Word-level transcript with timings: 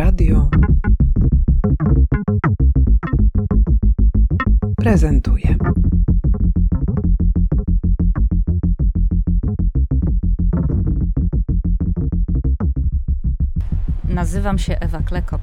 Radio 0.00 0.48
prezentuje. 4.76 5.56
Nazywam 14.04 14.58
się 14.58 14.78
Ewa 14.78 14.98
Klekot. 14.98 15.40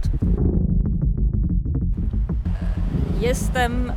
Jestem 3.19 3.91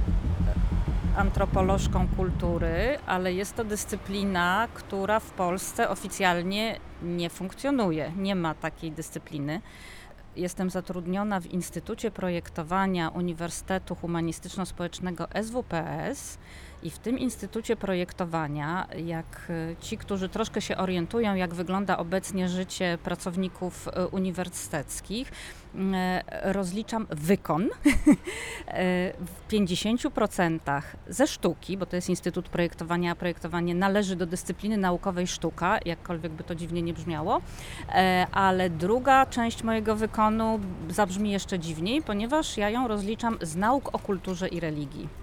antropolożką 1.17 2.09
kultury, 2.17 2.99
ale 3.07 3.33
jest 3.33 3.57
to 3.57 3.65
dyscyplina, 3.65 4.69
która 4.75 5.21
w 5.21 5.31
Polsce 5.31 5.89
oficjalnie 5.89 6.77
nie 7.03 7.31
funkcjonuje. 7.31 8.13
Nie 8.17 8.35
ma 8.35 8.55
takiej 8.55 8.93
dyscypliny. 8.93 9.61
Jestem 10.37 10.71
zatrudniona 10.71 11.41
w 11.41 11.47
Instytucie 11.47 12.11
Projektowania 12.11 13.09
Uniwersytetu 13.09 13.95
Humanistyczno-Społecznego 13.95 15.29
SWPS 15.43 16.39
i 16.83 16.91
w 16.91 16.99
tym 16.99 17.19
Instytucie 17.19 17.77
Projektowania, 17.77 18.87
jak 18.97 19.51
e, 19.51 19.77
ci, 19.81 19.99
którzy 19.99 20.29
troszkę 20.29 20.61
się 20.61 20.77
orientują, 20.77 21.35
jak 21.35 21.55
wygląda 21.55 21.99
obecnie 21.99 22.49
życie 22.49 22.99
pracowników 23.03 23.89
e, 23.89 24.07
uniwersyteckich, 24.07 25.33
e, 25.95 26.53
rozliczam 26.53 27.07
wykon 27.11 27.69
w 29.19 29.53
50% 29.53 30.83
ze 31.09 31.27
sztuki, 31.27 31.77
bo 31.77 31.87
to 31.87 31.97
jest 31.97 32.09
Instytut 32.09 32.49
Projektowania, 32.49 33.13
a 33.13 33.15
projektowanie 33.15 33.75
należy 33.75 34.17
do 34.17 34.27
dyscypliny 34.27 34.77
naukowej 34.77 35.27
sztuka, 35.27 35.79
jakkolwiek 35.85 36.33
by 36.33 36.45
to 36.45 36.55
dziwnie 36.55 36.83
nie 36.83 36.93
brzmiało, 36.95 37.41
ale 38.33 38.71
druga 38.71 39.27
część 39.27 39.63
mojego 39.63 39.97
wykonu 39.97 40.61
zabrzmi 40.89 41.31
jeszcze 41.31 41.59
dziwniej, 41.59 42.03
ponieważ 42.03 42.57
ja 42.57 42.71
ją 42.71 42.89
rozliczam 42.89 43.39
z 43.43 43.57
nauk 43.57 43.95
o 43.95 43.99
kulturze 43.99 44.49
i 44.49 44.61
religii. 44.61 45.20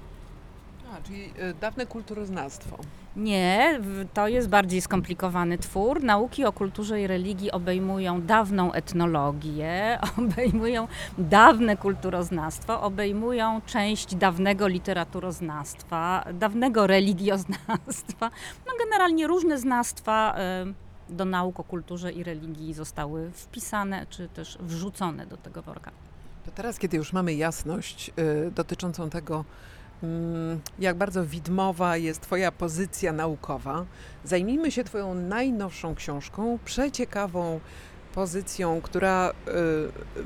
A, 0.97 1.01
czyli 1.01 1.23
y, 1.23 1.53
dawne 1.61 1.85
kulturoznawstwo. 1.85 2.77
Nie, 3.15 3.79
to 4.13 4.27
jest 4.27 4.49
bardziej 4.49 4.81
skomplikowany 4.81 5.57
twór. 5.57 6.03
Nauki 6.03 6.45
o 6.45 6.51
kulturze 6.51 7.01
i 7.01 7.07
religii 7.07 7.51
obejmują 7.51 8.21
dawną 8.21 8.73
etnologię, 8.73 9.99
obejmują 10.19 10.87
dawne 11.17 11.77
kulturoznawstwo, 11.77 12.81
obejmują 12.81 13.61
część 13.65 14.15
dawnego 14.15 14.67
literaturoznawstwa, 14.67 16.25
dawnego 16.33 16.87
religioznawstwa. 16.87 18.31
No 18.67 18.73
generalnie 18.79 19.27
różne 19.27 19.57
znawstwa 19.57 20.35
y, 21.09 21.13
do 21.13 21.25
nauk 21.25 21.59
o 21.59 21.63
kulturze 21.63 22.11
i 22.11 22.23
religii 22.23 22.73
zostały 22.73 23.31
wpisane 23.31 24.05
czy 24.09 24.27
też 24.27 24.57
wrzucone 24.61 25.25
do 25.25 25.37
tego 25.37 25.61
worka. 25.61 25.91
To 26.45 26.51
teraz, 26.51 26.79
kiedy 26.79 26.97
już 26.97 27.13
mamy 27.13 27.33
jasność 27.33 28.11
y, 28.47 28.51
dotyczącą 28.51 29.09
tego, 29.09 29.45
jak 30.79 30.97
bardzo 30.97 31.25
widmowa 31.25 31.97
jest 31.97 32.21
Twoja 32.21 32.51
pozycja 32.51 33.13
naukowa. 33.13 33.85
Zajmijmy 34.23 34.71
się 34.71 34.83
Twoją 34.83 35.13
najnowszą 35.13 35.95
książką, 35.95 36.59
przeciekawą 36.65 37.59
pozycją, 38.13 38.81
która 38.81 39.29
y, 39.47 39.51
y, 39.51 40.23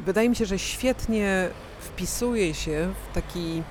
wydaje 0.00 0.28
mi 0.28 0.36
się, 0.36 0.46
że 0.46 0.58
świetnie 0.58 1.48
wpisuje 1.80 2.54
się 2.54 2.92
w 3.10 3.14
taki 3.14 3.62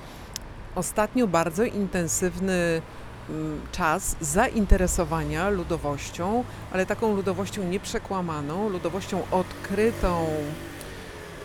ostatnio 0.74 1.26
bardzo 1.26 1.64
intensywny 1.64 2.82
mm, 3.30 3.60
czas 3.72 4.16
zainteresowania 4.20 5.50
ludowością, 5.50 6.44
ale 6.72 6.86
taką 6.86 7.16
ludowością 7.16 7.64
nieprzekłamaną, 7.64 8.68
ludowością 8.68 9.22
odkrytą 9.30 10.26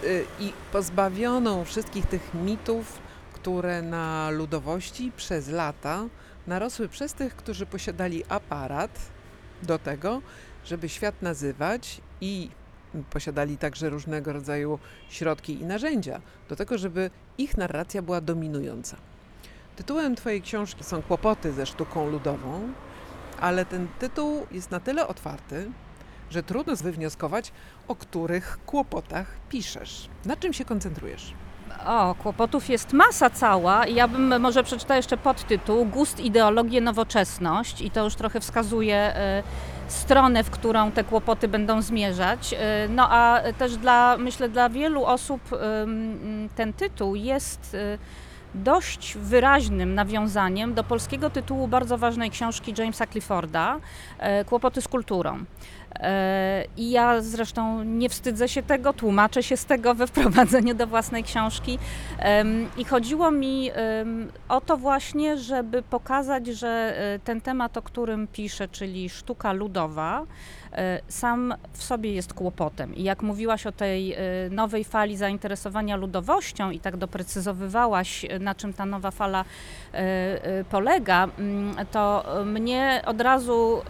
y, 0.03 0.25
i 0.39 0.53
pozbawioną 0.71 1.65
wszystkich 1.65 2.05
tych 2.05 2.33
mitów, 2.33 2.99
które 3.45 3.81
na 3.81 4.29
ludowości 4.29 5.11
przez 5.17 5.49
lata 5.49 6.05
narosły 6.47 6.89
przez 6.89 7.13
tych, 7.13 7.35
którzy 7.35 7.65
posiadali 7.65 8.23
aparat 8.29 8.99
do 9.63 9.79
tego, 9.79 10.21
żeby 10.65 10.89
świat 10.89 11.21
nazywać 11.21 12.01
i 12.21 12.49
posiadali 13.09 13.57
także 13.57 13.89
różnego 13.89 14.33
rodzaju 14.33 14.79
środki 15.09 15.61
i 15.61 15.65
narzędzia 15.65 16.21
do 16.49 16.55
tego, 16.55 16.77
żeby 16.77 17.09
ich 17.37 17.57
narracja 17.57 18.01
była 18.01 18.21
dominująca. 18.21 18.97
Tytułem 19.75 20.15
Twojej 20.15 20.41
książki 20.41 20.83
są 20.83 21.01
Kłopoty 21.01 21.53
ze 21.53 21.65
sztuką 21.65 22.09
ludową, 22.09 22.73
ale 23.39 23.65
ten 23.65 23.87
tytuł 23.99 24.47
jest 24.51 24.71
na 24.71 24.79
tyle 24.79 25.07
otwarty, 25.07 25.71
że 26.29 26.43
trudno 26.43 26.75
wywnioskować, 26.75 27.51
o 27.87 27.95
których 27.95 28.59
kłopotach 28.65 29.37
piszesz. 29.49 30.09
Na 30.25 30.35
czym 30.35 30.53
się 30.53 30.65
koncentrujesz? 30.65 31.33
O, 31.85 32.15
kłopotów 32.15 32.69
jest 32.69 32.93
masa 32.93 33.29
cała. 33.29 33.87
Ja 33.87 34.07
bym 34.07 34.41
może 34.41 34.63
przeczytała 34.63 34.97
jeszcze 34.97 35.17
podtytuł 35.17 35.85
Gust, 35.85 36.19
ideologię, 36.19 36.81
nowoczesność 36.81 37.81
i 37.81 37.91
to 37.91 38.03
już 38.03 38.15
trochę 38.15 38.39
wskazuje 38.39 39.13
y, 39.39 39.91
stronę, 39.91 40.43
w 40.43 40.49
którą 40.49 40.91
te 40.91 41.03
kłopoty 41.03 41.47
będą 41.47 41.81
zmierzać. 41.81 42.53
Y, 42.53 42.57
no 42.89 43.07
a 43.09 43.41
też 43.57 43.77
dla, 43.77 44.17
myślę, 44.17 44.49
dla 44.49 44.69
wielu 44.69 45.05
osób 45.05 45.53
y, 45.53 45.57
ten 46.55 46.73
tytuł 46.73 47.15
jest 47.15 47.77
dość 48.55 49.17
wyraźnym 49.17 49.95
nawiązaniem 49.95 50.73
do 50.73 50.83
polskiego 50.83 51.29
tytułu 51.29 51.67
bardzo 51.67 51.97
ważnej 51.97 52.31
książki 52.31 52.73
Jamesa 52.77 53.07
Clifforda 53.07 53.79
Kłopoty 54.45 54.81
z 54.81 54.87
kulturą. 54.87 55.45
E, 55.99 56.65
I 56.77 56.91
ja 56.91 57.21
zresztą 57.21 57.83
nie 57.83 58.09
wstydzę 58.09 58.47
się 58.47 58.63
tego, 58.63 58.93
tłumaczę 58.93 59.43
się 59.43 59.57
z 59.57 59.65
tego 59.65 59.95
we 59.95 60.07
wprowadzeniu 60.07 60.75
do 60.75 60.87
własnej 60.87 61.23
książki. 61.23 61.79
I 62.77 62.85
chodziło 62.85 63.31
mi 63.31 63.71
o 64.49 64.61
to 64.61 64.77
właśnie, 64.77 65.37
żeby 65.37 65.81
pokazać, 65.81 66.47
że 66.47 66.95
e, 66.97 67.19
ten 67.19 67.41
temat, 67.41 67.77
o 67.77 67.81
którym 67.81 68.27
piszę, 68.27 68.67
czyli 68.67 69.09
sztuka 69.09 69.53
ludowa, 69.53 70.23
e, 70.73 70.99
sam 71.07 71.53
w 71.73 71.83
sobie 71.83 72.13
jest 72.13 72.33
kłopotem. 72.33 72.95
I 72.95 73.03
jak 73.03 73.21
mówiłaś 73.21 73.67
o 73.67 73.71
tej 73.71 74.15
nowej 74.51 74.83
fali 74.83 75.17
zainteresowania 75.17 75.95
ludowością 75.95 76.71
i 76.71 76.79
tak 76.79 76.97
doprecyzowywałaś, 76.97 78.25
na 78.39 78.55
czym 78.55 78.73
ta 78.73 78.85
nowa 78.85 79.11
fala 79.11 79.45
polega, 80.69 81.27
mm, 81.39 81.75
to 81.91 82.25
mnie 82.45 83.01
od 83.05 83.21
razu 83.21 83.81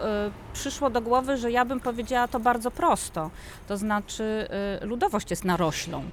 przyszło 0.54 0.90
do 0.90 1.02
głowy, 1.02 1.38
że 1.38 1.52
ja 1.52 1.66
bym 1.66 1.80
powiedziała 1.80 1.95
to 2.32 2.40
bardzo 2.40 2.72
prosto. 2.72 3.30
To 3.68 3.78
znaczy, 3.78 4.48
y, 4.84 4.86
ludowość 4.86 5.30
jest 5.30 5.46
naroślą, 5.46 6.04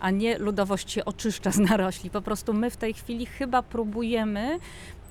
a 0.00 0.10
nie 0.10 0.38
ludowość 0.38 0.90
się 0.90 1.04
oczyszcza 1.04 1.50
z 1.50 1.58
narośli. 1.58 2.10
Po 2.10 2.20
prostu 2.20 2.54
my 2.54 2.70
w 2.70 2.76
tej 2.76 2.94
chwili 2.94 3.26
chyba 3.26 3.62
próbujemy 3.62 4.58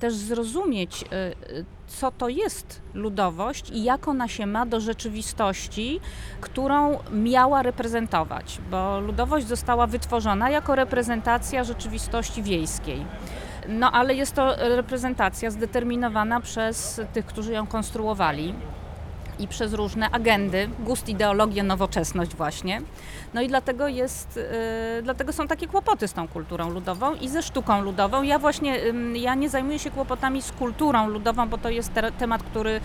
też 0.00 0.14
zrozumieć, 0.14 1.02
y, 1.02 1.06
y, 1.52 1.64
co 1.86 2.10
to 2.10 2.28
jest 2.28 2.80
ludowość 2.94 3.70
i 3.70 3.84
jak 3.84 4.08
ona 4.08 4.28
się 4.28 4.46
ma 4.46 4.66
do 4.66 4.80
rzeczywistości, 4.80 6.00
którą 6.40 6.98
miała 7.12 7.62
reprezentować, 7.62 8.58
bo 8.70 9.00
ludowość 9.00 9.46
została 9.46 9.86
wytworzona 9.86 10.50
jako 10.50 10.74
reprezentacja 10.74 11.64
rzeczywistości 11.64 12.42
wiejskiej. 12.42 13.06
No 13.68 13.92
ale 13.92 14.14
jest 14.14 14.34
to 14.34 14.56
reprezentacja 14.56 15.50
zdeterminowana 15.50 16.40
przez 16.40 17.00
tych, 17.12 17.26
którzy 17.26 17.52
ją 17.52 17.66
konstruowali 17.66 18.54
i 19.38 19.48
przez 19.48 19.72
różne 19.72 20.10
agendy, 20.10 20.68
gust, 20.78 21.08
ideologię, 21.08 21.62
nowoczesność 21.62 22.34
właśnie. 22.34 22.82
No 23.34 23.42
i 23.42 23.48
dlatego 23.48 23.88
jest, 23.88 24.36
y, 24.98 25.02
dlatego 25.02 25.32
są 25.32 25.48
takie 25.48 25.66
kłopoty 25.66 26.08
z 26.08 26.12
tą 26.12 26.28
kulturą 26.28 26.70
ludową 26.70 27.14
i 27.14 27.28
ze 27.28 27.42
sztuką 27.42 27.82
ludową. 27.82 28.22
Ja 28.22 28.38
właśnie, 28.38 28.80
ja 29.14 29.34
nie 29.34 29.50
zajmuję 29.50 29.78
się 29.78 29.90
kłopotami 29.90 30.42
z 30.42 30.52
kulturą 30.52 31.08
ludową, 31.08 31.48
bo 31.48 31.58
to 31.58 31.70
jest 31.70 31.94
te, 31.94 32.12
temat, 32.12 32.42
który 32.42 32.80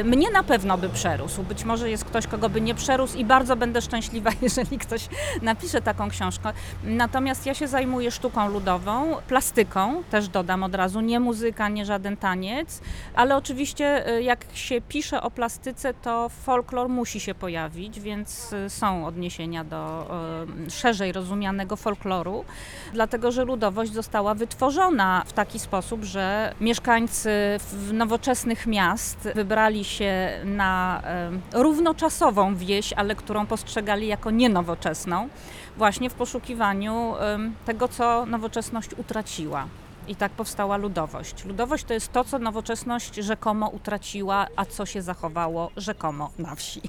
y, 0.00 0.04
mnie 0.04 0.30
na 0.30 0.42
pewno 0.42 0.78
by 0.78 0.88
przerósł. 0.88 1.42
Być 1.42 1.64
może 1.64 1.90
jest 1.90 2.04
ktoś, 2.04 2.26
kogo 2.26 2.48
by 2.48 2.60
nie 2.60 2.74
przerósł 2.74 3.18
i 3.18 3.24
bardzo 3.24 3.56
będę 3.56 3.82
szczęśliwa, 3.82 4.30
jeżeli 4.42 4.78
ktoś 4.78 5.08
napisze 5.42 5.82
taką 5.82 6.10
książkę. 6.10 6.52
Natomiast 6.84 7.46
ja 7.46 7.54
się 7.54 7.68
zajmuję 7.68 8.10
sztuką 8.10 8.48
ludową, 8.48 9.16
plastyką, 9.28 10.02
też 10.10 10.28
dodam 10.28 10.62
od 10.62 10.74
razu, 10.74 11.00
nie 11.00 11.20
muzyka, 11.20 11.68
nie 11.68 11.84
żaden 11.84 12.16
taniec, 12.16 12.80
ale 13.14 13.36
oczywiście 13.36 14.16
y, 14.16 14.22
jak 14.22 14.44
się 14.54 14.80
pisze 14.80 15.22
o 15.22 15.30
plastyce, 15.30 15.87
to 15.94 16.28
folklor 16.28 16.88
musi 16.88 17.20
się 17.20 17.34
pojawić, 17.34 18.00
więc 18.00 18.54
są 18.68 19.06
odniesienia 19.06 19.64
do 19.64 20.06
szerzej 20.70 21.12
rozumianego 21.12 21.76
folkloru, 21.76 22.44
dlatego 22.92 23.32
że 23.32 23.44
ludowość 23.44 23.92
została 23.92 24.34
wytworzona 24.34 25.22
w 25.26 25.32
taki 25.32 25.58
sposób, 25.58 26.04
że 26.04 26.54
mieszkańcy 26.60 27.30
nowoczesnych 27.92 28.66
miast 28.66 29.28
wybrali 29.34 29.84
się 29.84 30.30
na 30.44 31.02
równoczasową 31.52 32.56
wieś, 32.56 32.92
ale 32.92 33.14
którą 33.14 33.46
postrzegali 33.46 34.06
jako 34.06 34.30
nienowoczesną, 34.30 35.28
właśnie 35.76 36.10
w 36.10 36.14
poszukiwaniu 36.14 37.14
tego, 37.64 37.88
co 37.88 38.26
nowoczesność 38.26 38.90
utraciła. 38.96 39.66
I 40.08 40.16
tak 40.16 40.32
powstała 40.32 40.76
ludowość. 40.76 41.44
Ludowość 41.44 41.84
to 41.84 41.94
jest 41.94 42.12
to, 42.12 42.24
co 42.24 42.38
nowoczesność 42.38 43.14
rzekomo 43.14 43.68
utraciła, 43.68 44.46
a 44.56 44.64
co 44.64 44.86
się 44.86 45.02
zachowało 45.02 45.70
rzekomo 45.76 46.30
na 46.38 46.54
wsi. 46.54 46.80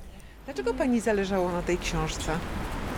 Dlaczego 0.46 0.74
pani 0.74 1.00
zależało 1.00 1.52
na 1.52 1.62
tej 1.62 1.78
książce? 1.78 2.32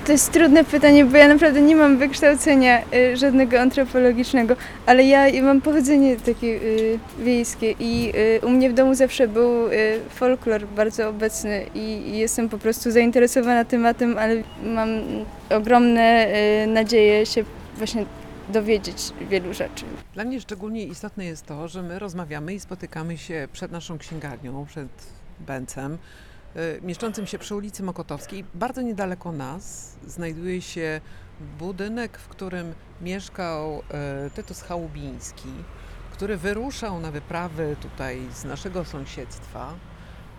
To 0.05 0.11
jest 0.11 0.31
trudne 0.31 0.63
pytanie, 0.63 1.05
bo 1.05 1.17
ja 1.17 1.27
naprawdę 1.27 1.61
nie 1.61 1.75
mam 1.75 1.97
wykształcenia 1.97 2.81
y, 2.93 3.17
żadnego 3.17 3.59
antropologicznego, 3.59 4.55
ale 4.85 5.03
ja 5.03 5.43
mam 5.43 5.61
pochodzenie 5.61 6.17
takie 6.17 6.47
y, 6.47 6.99
wiejskie 7.19 7.75
i 7.79 8.11
y, 8.43 8.45
u 8.45 8.49
mnie 8.49 8.69
w 8.69 8.73
domu 8.73 8.95
zawsze 8.95 9.27
był 9.27 9.67
y, 9.67 9.99
folklor 10.09 10.65
bardzo 10.67 11.09
obecny 11.09 11.65
i, 11.75 11.79
i 11.79 12.17
jestem 12.17 12.49
po 12.49 12.57
prostu 12.57 12.91
zainteresowana 12.91 13.65
tematem, 13.65 14.17
ale 14.17 14.43
mam 14.63 14.89
ogromne 15.49 16.27
y, 16.63 16.67
nadzieje 16.67 17.25
się 17.25 17.43
właśnie 17.77 18.05
dowiedzieć 18.49 19.13
wielu 19.29 19.53
rzeczy. 19.53 19.85
Dla 20.13 20.23
mnie 20.23 20.41
szczególnie 20.41 20.85
istotne 20.85 21.25
jest 21.25 21.45
to, 21.45 21.67
że 21.67 21.81
my 21.83 21.99
rozmawiamy 21.99 22.53
i 22.53 22.59
spotykamy 22.59 23.17
się 23.17 23.47
przed 23.53 23.71
naszą 23.71 23.97
księgarnią, 23.97 24.65
przed 24.65 25.07
Bencem, 25.39 25.97
y, 26.55 26.79
mieszczącym 26.81 27.27
się 27.27 27.39
przy 27.39 27.55
ulicy 27.55 27.83
Mokotowskiej. 27.83 28.45
Bardzo 28.53 28.81
niedaleko 28.81 29.31
nas 29.31 29.95
znajduje 30.07 30.61
się 30.61 31.01
budynek, 31.59 32.17
w 32.17 32.27
którym 32.27 32.73
mieszkał 33.01 33.79
y, 34.27 34.29
Tytus 34.29 34.61
Chałubiński, 34.61 35.49
który 36.11 36.37
wyruszał 36.37 36.99
na 36.99 37.11
wyprawy 37.11 37.75
tutaj 37.81 38.21
z 38.33 38.43
naszego 38.43 38.85
sąsiedztwa 38.85 39.73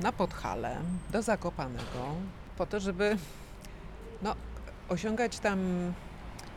na 0.00 0.12
Podhale 0.12 0.76
do 1.10 1.22
Zakopanego 1.22 2.14
po 2.58 2.66
to, 2.66 2.80
żeby 2.80 3.16
no, 4.22 4.34
osiągać 4.88 5.38
tam 5.38 5.58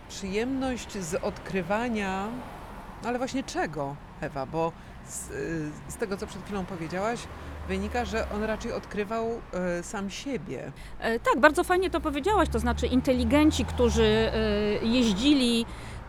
przyjemność 0.10 0.98
z 0.98 1.16
odkrywania, 1.16 2.28
no 3.04 3.10
ale 3.10 3.18
właśnie 3.18 3.44
czego, 3.44 3.96
Ewa? 4.22 4.46
Bo 4.46 4.72
z, 5.07 5.30
y, 5.30 5.72
z 5.88 5.96
tego, 5.96 6.18
co 6.18 6.28
przed 6.28 6.44
chwilą 6.44 6.66
powiedziałaś, 6.66 7.19
wynika, 7.68 8.06
że 8.06 8.30
on 8.36 8.44
raczej 8.44 8.72
odkrywał 8.74 9.28
y, 9.80 9.84
sam 9.84 10.10
siebie. 10.10 10.72
E, 11.00 11.19
Tak, 11.19 11.40
bardzo 11.40 11.63
fajnie 11.63 11.90
to 11.90 12.02
powiedziałaś, 12.02 12.50
to 12.50 12.60
znaczy 12.60 12.88
inteligenci, 12.88 13.66
którzy 13.66 14.04
e, 14.04 14.31
jeździli 14.86 15.66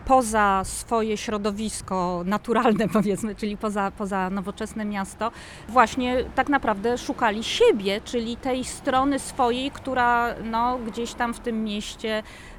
poza 0.07 0.61
swoje 0.65 1.17
środowisko 1.17 2.21
naturalne, 2.25 2.87
powiedzmy, 2.99 3.35
czyli 3.35 3.57
poza, 3.57 3.91
poza 3.91 4.29
nowoczesne 4.29 4.85
miasto, 4.85 5.31
właśnie 5.69 6.23
tak 6.35 6.49
naprawdę 6.49 6.97
szukali 6.97 7.43
siebie, 7.43 8.01
czyli 8.01 8.37
tej 8.37 8.63
strony 8.63 9.19
swojej, 9.19 9.71
która 9.71 10.35
no, 10.43 10.77
gdzieś 10.77 11.13
tam 11.13 11.33
w 11.33 11.39
tym 11.39 11.63
mieście 11.63 12.17
e, 12.17 12.56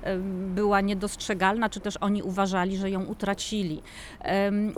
była 0.55 0.81
niedostrzegalna, 0.81 1.69
czy 1.69 1.81
też 1.81 1.97
oni 1.97 2.23
uważali, 2.23 2.77
że 2.77 2.91
ją 2.91 3.05
utracili. 3.05 3.83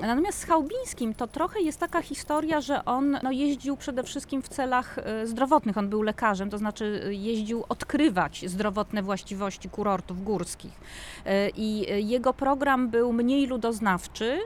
Natomiast 0.03 0.39
z 0.39 0.45
Chałubińskim 0.45 1.15
to 1.15 1.27
trochę 1.27 1.61
jest 1.61 1.81
taka 1.81 2.03
historia, 2.03 2.61
że 2.61 2.85
on 2.85 3.19
no, 3.23 3.31
jeździł 3.31 3.77
przede 3.77 4.03
wszystkim 4.03 4.43
w 4.43 4.49
celach 4.49 4.99
e, 4.99 5.27
zdrowotnych. 5.27 5.79
On 5.79 5.89
był 5.89 6.03
lekarzem, 6.03 6.51
to 6.51 6.59
znaczy 6.59 7.03
e, 7.07 7.15
jeździł 7.15 7.65
odkrywać 7.69 8.45
zdrowotne 8.47 9.03
właściwości 9.03 9.69
kurortów 9.69 10.25
górskich. 10.25 10.81
E, 11.27 11.49
I 11.49 11.87
jego 12.09 12.35
program 12.35 12.89
był 12.89 13.13
mniej 13.13 13.47
ludoznawczy, 13.47 14.39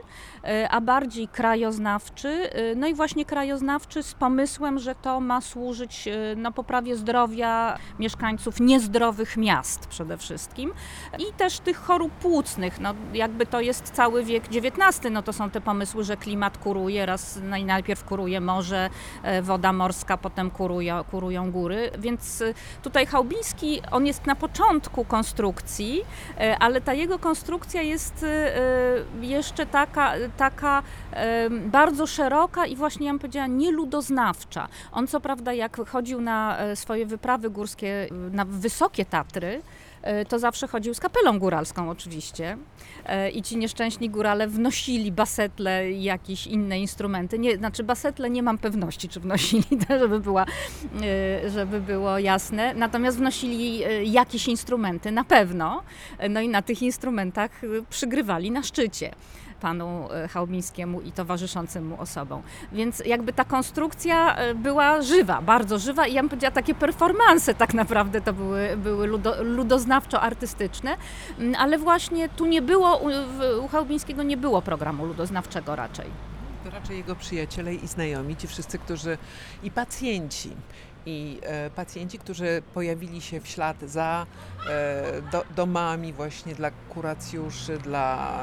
a 0.69 0.81
bardziej 0.81 1.27
krajoznawczy. 1.27 2.49
No 2.75 2.87
i 2.87 2.93
właśnie 2.93 3.25
krajoznawczy 3.25 4.03
z 4.03 4.13
pomysłem, 4.13 4.79
że 4.79 4.95
to 4.95 5.19
ma 5.19 5.41
służyć 5.41 6.09
no, 6.37 6.51
poprawie 6.51 6.95
zdrowia 6.95 7.77
mieszkańców 7.99 8.59
niezdrowych 8.59 9.37
miast 9.37 9.87
przede 9.87 10.17
wszystkim 10.17 10.64
i 11.19 11.33
też 11.33 11.59
tych 11.59 11.77
chorób 11.77 12.11
płucnych. 12.11 12.79
No, 12.79 12.93
jakby 13.13 13.45
to 13.45 13.61
jest 13.61 13.91
cały 13.91 14.23
wiek 14.23 14.43
XIX, 14.45 15.01
no 15.11 15.21
to 15.21 15.33
są 15.33 15.49
te 15.49 15.61
pomysły, 15.61 16.03
że 16.03 16.17
klimat 16.17 16.57
kuruje, 16.57 17.05
raz 17.05 17.39
no, 17.43 17.57
najpierw 17.65 18.03
kuruje 18.03 18.41
morze, 18.41 18.89
e, 19.23 19.41
woda 19.41 19.73
morska, 19.73 20.17
potem 20.17 20.51
kuruje, 20.51 21.03
kurują 21.11 21.51
góry, 21.51 21.91
więc 21.99 22.41
e, 22.41 22.53
tutaj 22.81 23.05
Chałubiński, 23.05 23.81
on 23.91 24.05
jest 24.05 24.25
na 24.25 24.35
początku 24.35 25.05
konstrukcji, 25.05 26.01
e, 26.39 26.57
ale 26.59 26.81
ta 26.81 26.93
jego 26.93 27.19
konstrukcja 27.19 27.81
jest 27.81 28.25
jeszcze 29.21 29.65
taka, 29.65 30.13
taka 30.37 30.83
bardzo 31.61 32.07
szeroka 32.07 32.65
i 32.65 32.75
właśnie 32.75 33.05
ja 33.05 33.11
bym 33.11 33.19
powiedziała 33.19 33.47
nieludoznawcza. 33.47 34.67
On 34.91 35.07
co 35.07 35.19
prawda 35.19 35.53
jak 35.53 35.89
chodził 35.89 36.21
na 36.21 36.57
swoje 36.75 37.05
wyprawy 37.05 37.49
górskie 37.49 38.07
na 38.31 38.45
wysokie 38.45 39.05
Tatry, 39.05 39.61
to 40.27 40.39
zawsze 40.39 40.67
chodził 40.67 40.93
z 40.93 40.99
kapelą 40.99 41.39
góralską 41.39 41.89
oczywiście 41.89 42.57
E, 43.05 43.29
i 43.29 43.41
ci 43.41 43.57
nieszczęśni 43.57 44.09
górale 44.09 44.47
wnosili 44.47 45.11
basetle 45.11 45.91
i 45.91 46.03
jakieś 46.03 46.47
inne 46.47 46.79
instrumenty. 46.79 47.39
Nie, 47.39 47.57
znaczy 47.57 47.83
basetle 47.83 48.29
nie 48.29 48.43
mam 48.43 48.57
pewności, 48.57 49.09
czy 49.09 49.19
wnosili, 49.19 49.63
żeby, 49.99 50.19
była, 50.19 50.45
e, 51.43 51.49
żeby 51.49 51.81
było 51.81 52.19
jasne. 52.19 52.73
Natomiast 52.73 53.17
wnosili 53.17 53.83
e, 53.83 54.03
jakieś 54.03 54.47
instrumenty 54.47 55.11
na 55.11 55.23
pewno. 55.23 55.83
E, 56.17 56.29
No 56.29 56.41
i 56.41 56.49
na 56.49 56.61
tych 56.61 56.81
instrumentach 56.81 57.63
e, 57.63 57.67
przygrywali 57.89 58.51
na 58.51 58.63
szczycie 58.63 59.11
panu 59.61 60.07
e, 60.11 60.27
Chałubińskiemu 60.27 61.01
i 61.01 61.11
towarzyszącym 61.11 61.87
mu 61.87 62.01
osobom. 62.01 62.41
Więc 62.71 62.99
jakby 63.05 63.33
ta 63.33 63.45
konstrukcja 63.45 64.35
e, 64.35 64.55
była 64.55 65.01
żywa, 65.01 65.41
bardzo 65.41 65.79
żywa 65.79 66.07
i 66.07 66.13
ja 66.13 66.21
bym 66.21 66.29
powiedziała 66.29 66.51
takie 66.51 66.75
performanse 66.75 67.53
tak 67.53 67.73
naprawdę 67.73 68.21
to 68.21 68.33
były, 68.33 68.77
były 68.77 69.07
ludo, 69.07 69.43
ludoznawczo-artystyczne, 69.43 70.95
Mm, 71.39 71.55
ale 71.57 71.77
właśnie 71.77 72.29
tu 72.29 72.45
nie 72.45 72.61
było, 72.61 72.97
u, 72.97 73.67
Chałubińskiego 73.67 74.23
nie 74.23 74.37
było 74.37 74.61
programu 74.61 75.05
ludoznawczego 75.05 75.75
raczej. 75.75 76.05
To 76.63 76.69
raczej 76.69 76.97
jego 76.97 77.15
przyjaciele 77.15 77.73
i 77.73 77.87
znajomi, 77.87 78.35
ci 78.35 78.47
wszyscy, 78.47 78.79
którzy 78.79 79.17
i 79.63 79.71
pacjenci. 79.71 80.49
I 81.05 81.39
e, 81.41 81.69
pacjenci, 81.69 82.19
którzy 82.19 82.61
pojawili 82.73 83.21
się 83.21 83.41
w 83.41 83.47
ślad 83.47 83.81
za 83.81 84.25
e, 84.69 85.21
do, 85.31 85.43
domami 85.55 86.13
właśnie 86.13 86.55
dla 86.55 86.71
kuracjuszy, 86.71 87.77
dla 87.77 88.37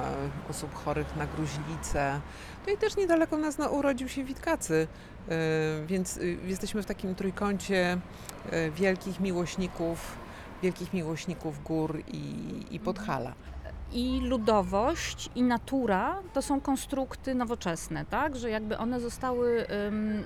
osób 0.51 0.75
chorych 0.75 1.17
na 1.17 1.27
gruźlicę. 1.27 2.21
No 2.67 2.73
i 2.73 2.77
też 2.77 2.97
niedaleko 2.97 3.37
nas 3.37 3.59
no, 3.59 3.69
urodził 3.69 4.09
się 4.09 4.25
Witkacy, 4.25 4.89
e, 5.29 5.87
więc 5.87 6.17
y, 6.17 6.39
jesteśmy 6.45 6.83
w 6.83 6.87
takim 6.87 7.15
trójkącie 7.15 7.99
wielkich 8.75 9.21
miłośników, 9.21 10.17
wielkich 10.63 10.93
miłośników 10.93 11.63
gór 11.65 12.03
i, 12.09 12.65
i 12.71 12.81
Podhala. 12.81 13.35
I 13.93 14.21
ludowość, 14.21 15.31
i 15.35 15.43
natura 15.43 16.19
to 16.33 16.43
są 16.43 16.61
konstrukty 16.61 17.35
nowoczesne, 17.35 18.05
tak? 18.05 18.37
Że 18.37 18.51
jakby 18.51 18.79
one 18.79 19.01
zostały 19.01 19.67
ym, 19.89 20.25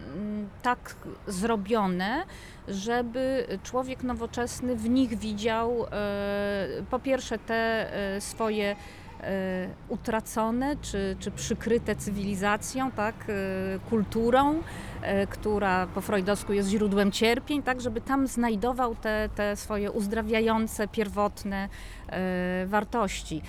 tak 0.62 0.96
zrobione, 1.26 2.24
żeby 2.68 3.46
człowiek 3.62 4.02
nowoczesny 4.02 4.76
w 4.76 4.88
nich 4.88 5.19
widział 5.19 5.86
e, 5.93 6.69
po 6.91 6.98
pierwsze 6.98 7.38
te 7.38 7.93
e, 8.17 8.20
swoje 8.20 8.76
utracone 9.89 10.77
czy, 10.82 11.17
czy 11.19 11.31
przykryte 11.31 11.96
cywilizacją, 11.96 12.91
tak, 12.91 13.15
e, 13.29 13.79
kulturą, 13.91 14.63
e, 15.03 15.27
która 15.27 15.87
po 15.87 16.01
freudowsku 16.01 16.53
jest 16.53 16.69
źródłem 16.69 17.13
cierpień, 17.13 17.63
tak, 17.63 17.81
żeby 17.81 18.01
tam 18.01 18.27
znajdował 18.27 18.94
te, 18.94 19.29
te 19.35 19.56
swoje 19.56 19.91
uzdrawiające, 19.91 20.89
pierwotne 20.89 21.69
wartości. 22.67 23.43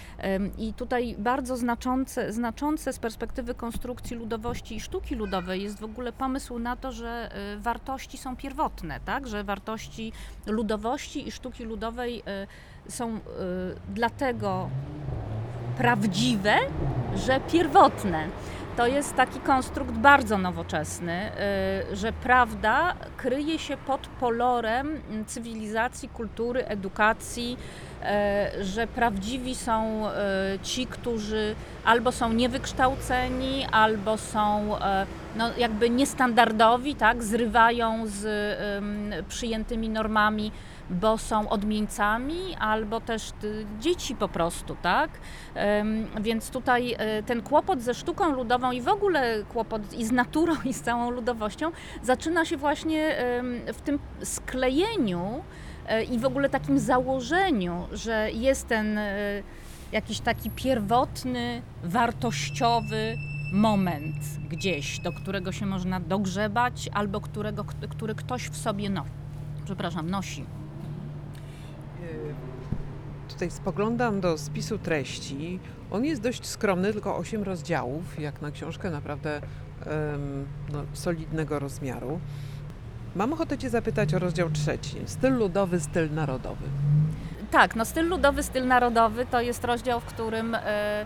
I 0.57 0.73
tutaj 0.73 1.15
bardzo 1.19 1.57
znaczące, 1.57 2.33
znaczące 2.33 2.93
z 2.93 2.99
perspektywy 2.99 3.55
konstrukcji 3.55 4.17
ludowości 4.17 4.75
i 4.75 4.79
sztuki 4.79 5.15
ludowej 5.15 5.63
jest 5.63 5.79
w 5.79 5.83
ogóle 5.83 6.11
pomysł 6.11 6.59
na 6.59 6.75
to, 6.75 6.91
że 6.91 7.31
wartości 7.57 8.17
są 8.17 8.35
pierwotne, 8.35 8.99
tak? 9.05 9.27
że 9.27 9.43
wartości 9.43 10.11
ludowości 10.45 11.27
i 11.27 11.31
sztuki 11.31 11.63
ludowej 11.63 12.23
są 12.89 13.19
dlatego 13.89 14.69
prawdziwe, 15.77 16.55
że 17.15 17.39
pierwotne. 17.51 18.27
To 18.77 18.87
jest 18.87 19.15
taki 19.15 19.39
konstrukt 19.39 19.91
bardzo 19.91 20.37
nowoczesny, 20.37 21.31
y, 21.91 21.95
że 21.95 22.13
prawda 22.13 22.93
kryje 23.17 23.59
się 23.59 23.77
pod 23.77 24.07
polorem 24.07 25.01
cywilizacji, 25.27 26.09
kultury, 26.09 26.65
edukacji, 26.65 27.57
y, 28.57 28.63
że 28.63 28.87
prawdziwi 28.87 29.55
są 29.55 30.07
y, 30.07 30.11
ci, 30.63 30.87
którzy 30.87 31.55
albo 31.85 32.11
są 32.11 32.33
niewykształceni, 32.33 33.65
albo 33.71 34.17
są 34.17 34.75
no, 35.37 35.57
jakby 35.57 35.89
niestandardowi, 35.89 36.95
tak, 36.95 37.23
zrywają 37.23 38.03
z 38.05 38.25
ym, 38.77 39.13
przyjętymi 39.27 39.89
normami, 39.89 40.51
bo 40.89 41.17
są 41.17 41.49
odmieńcami, 41.49 42.55
albo 42.59 43.01
też 43.01 43.29
y, 43.43 43.65
dzieci 43.79 44.15
po 44.15 44.27
prostu, 44.27 44.75
tak? 44.81 45.09
Więc 46.21 46.49
tutaj 46.49 46.93
y, 47.19 47.23
ten 47.23 47.41
kłopot 47.41 47.81
ze 47.81 47.93
sztuką 47.93 48.31
ludową 48.31 48.71
i 48.71 48.81
w 48.81 48.87
ogóle 48.87 49.43
kłopot 49.53 49.93
i 49.93 50.05
z 50.05 50.11
naturą, 50.11 50.53
i 50.65 50.73
z 50.73 50.81
całą 50.81 51.09
ludowością 51.09 51.71
zaczyna 52.03 52.45
się 52.45 52.57
właśnie 52.57 53.15
w 53.73 53.81
tym 53.81 53.99
sklejeniu 54.23 55.43
y, 55.91 56.03
i 56.03 56.19
w 56.19 56.25
ogóle 56.25 56.49
takim 56.49 56.79
założeniu, 56.79 57.87
że 57.91 58.29
jest 58.31 58.67
ten 58.67 58.99
jakiś 59.91 60.19
taki 60.19 60.49
pierwotny, 60.49 61.61
wartościowy 61.83 63.15
moment 63.51 64.15
gdzieś, 64.49 64.99
do 64.99 65.13
którego 65.13 65.51
się 65.51 65.65
można 65.65 65.99
dogrzebać, 65.99 66.89
albo 66.93 67.21
którego, 67.21 67.65
który 67.89 68.15
ktoś 68.15 68.49
w 68.49 68.57
sobie 68.57 68.89
no, 68.89 69.05
przepraszam, 69.65 70.09
nosi. 70.09 70.45
tutaj 73.27 73.51
spoglądam 73.51 74.21
do 74.21 74.37
spisu 74.37 74.77
treści. 74.77 75.59
On 75.91 76.05
jest 76.05 76.21
dość 76.21 76.45
skromny, 76.45 76.93
tylko 76.93 77.17
8 77.17 77.43
rozdziałów, 77.43 78.19
jak 78.19 78.41
na 78.41 78.51
książkę 78.51 78.89
naprawdę 78.89 79.41
no, 80.73 80.83
solidnego 80.93 81.59
rozmiaru. 81.59 82.19
Mam 83.15 83.33
ochotę 83.33 83.57
Cię 83.57 83.69
zapytać 83.69 84.13
o 84.13 84.19
rozdział 84.19 84.49
trzeci. 84.49 84.95
Styl 85.05 85.33
ludowy, 85.37 85.79
styl 85.79 86.13
narodowy. 86.13 86.65
Tak, 87.51 87.75
no 87.75 87.85
styl 87.85 88.07
ludowy, 88.07 88.43
styl 88.43 88.67
narodowy 88.67 89.25
to 89.25 89.41
jest 89.41 89.63
rozdział, 89.63 89.99
w 89.99 90.05
którym 90.05 90.55
e, 90.55 91.05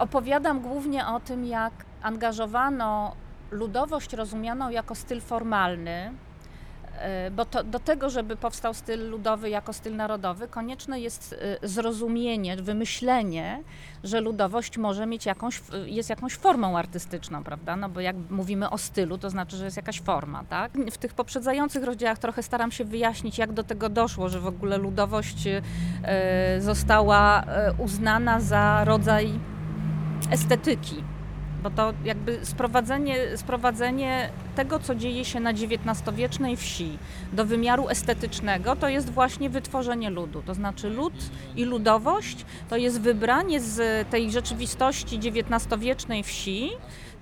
opowiadam 0.00 0.60
głównie 0.60 1.06
o 1.06 1.20
tym, 1.20 1.44
jak 1.44 1.72
angażowano 2.02 3.16
ludowość 3.50 4.12
rozumianą 4.12 4.70
jako 4.70 4.94
styl 4.94 5.20
formalny, 5.20 6.12
e, 6.98 7.30
bo 7.30 7.44
to, 7.44 7.64
do 7.64 7.78
tego, 7.78 8.10
żeby 8.10 8.36
powstał 8.36 8.74
styl 8.74 9.10
ludowy 9.10 9.50
jako 9.50 9.72
styl 9.72 9.96
narodowy, 9.96 10.48
konieczne 10.48 11.00
jest 11.00 11.34
e, 11.62 11.68
zrozumienie, 11.68 12.56
wymyślenie, 12.56 13.62
że 14.04 14.20
ludowość 14.20 14.78
może 14.78 15.06
mieć 15.06 15.26
jakąś, 15.26 15.62
jest 15.86 16.10
jakąś 16.10 16.34
formą 16.34 16.78
artystyczną, 16.78 17.44
prawda? 17.44 17.76
No 17.76 17.88
bo 17.88 18.00
jak 18.00 18.16
mówimy 18.30 18.70
o 18.70 18.78
stylu, 18.78 19.18
to 19.18 19.30
znaczy, 19.30 19.56
że 19.56 19.64
jest 19.64 19.76
jakaś 19.76 20.00
forma, 20.00 20.44
tak? 20.48 20.72
W 20.90 20.98
tych 20.98 21.14
poprzedzających 21.14 21.84
rozdziałach 21.84 22.18
trochę 22.18 22.42
staram 22.42 22.72
się 22.72 22.84
wyjaśnić, 22.84 23.38
jak 23.38 23.52
do 23.52 23.62
tego 23.62 23.88
doszło, 23.88 24.28
że 24.28 24.40
w 24.40 24.46
ogóle 24.46 24.78
ludowość 24.78 25.46
e, 25.46 25.62
została 26.60 27.44
uznana 27.78 28.40
za 28.40 28.84
rodzaj 28.84 29.49
estetyki. 30.30 31.04
Bo 31.62 31.70
to 31.70 31.92
jakby 32.04 32.46
sprowadzenie, 32.46 33.16
sprowadzenie 33.36 34.30
tego, 34.56 34.78
co 34.78 34.94
dzieje 34.94 35.24
się 35.24 35.40
na 35.40 35.50
XIX-wiecznej 35.50 36.56
wsi 36.56 36.98
do 37.32 37.44
wymiaru 37.44 37.88
estetycznego, 37.88 38.76
to 38.76 38.88
jest 38.88 39.10
właśnie 39.10 39.50
wytworzenie 39.50 40.10
ludu. 40.10 40.42
To 40.42 40.54
znaczy 40.54 40.90
lud 40.90 41.14
i 41.56 41.64
ludowość 41.64 42.44
to 42.68 42.76
jest 42.76 43.00
wybranie 43.00 43.60
z 43.60 44.08
tej 44.08 44.30
rzeczywistości 44.30 45.16
XIX-wiecznej 45.16 46.22
wsi 46.22 46.70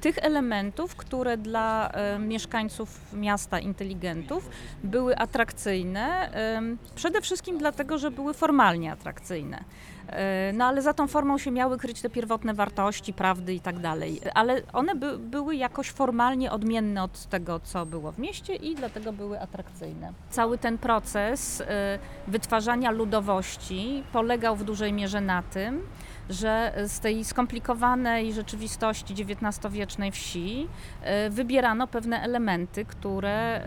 tych 0.00 0.18
elementów, 0.18 0.96
które 0.96 1.36
dla 1.36 1.90
e, 1.90 2.18
mieszkańców 2.18 3.00
miasta, 3.12 3.58
inteligentów, 3.58 4.50
były 4.84 5.16
atrakcyjne, 5.16 6.34
e, 6.34 6.62
przede 6.94 7.20
wszystkim 7.20 7.58
dlatego, 7.58 7.98
że 7.98 8.10
były 8.10 8.34
formalnie 8.34 8.92
atrakcyjne. 8.92 9.64
E, 10.08 10.52
No 10.52 10.64
ale 10.64 10.82
za 10.82 10.94
tą 10.94 11.06
formą 11.06 11.38
się 11.38 11.50
miały 11.50 11.78
kryć 11.78 12.00
te 12.00 12.10
pierwotne 12.10 12.54
wartości, 12.54 13.12
prawdy 13.12 13.54
i 13.54 13.60
tak 13.60 13.78
dalej. 13.78 14.20
Ale 14.34 14.62
one 14.72 14.94
by, 14.94 15.18
były 15.18 15.56
jakoś 15.56 15.90
formalnie 15.90 16.50
odmienne 16.50 17.02
od 17.02 17.26
tego, 17.26 17.60
co 17.60 17.86
było 17.86 18.12
w 18.12 18.18
mieście 18.18 18.54
i 18.54 18.74
dlatego 18.74 19.12
były 19.12 19.40
atrakcyjne. 19.40 20.12
Cały 20.30 20.58
ten 20.58 20.78
proces 20.78 21.60
e, 21.60 21.98
wytwarzania 22.28 22.90
ludowości 22.90 24.02
polegał 24.12 24.56
w 24.56 24.64
dużej 24.64 24.92
mierze 24.92 25.20
na 25.20 25.42
tym, 25.42 25.82
że 26.30 26.72
z 26.86 27.00
tej 27.00 27.24
skomplikowanej 27.24 28.32
rzeczywistości 28.32 29.14
XIX-wiecznej 29.14 30.12
wsi 30.12 30.68
e, 31.02 31.30
wybierano 31.30 31.86
pewne 31.86 32.22
elementy, 32.22 32.84
które 32.84 33.62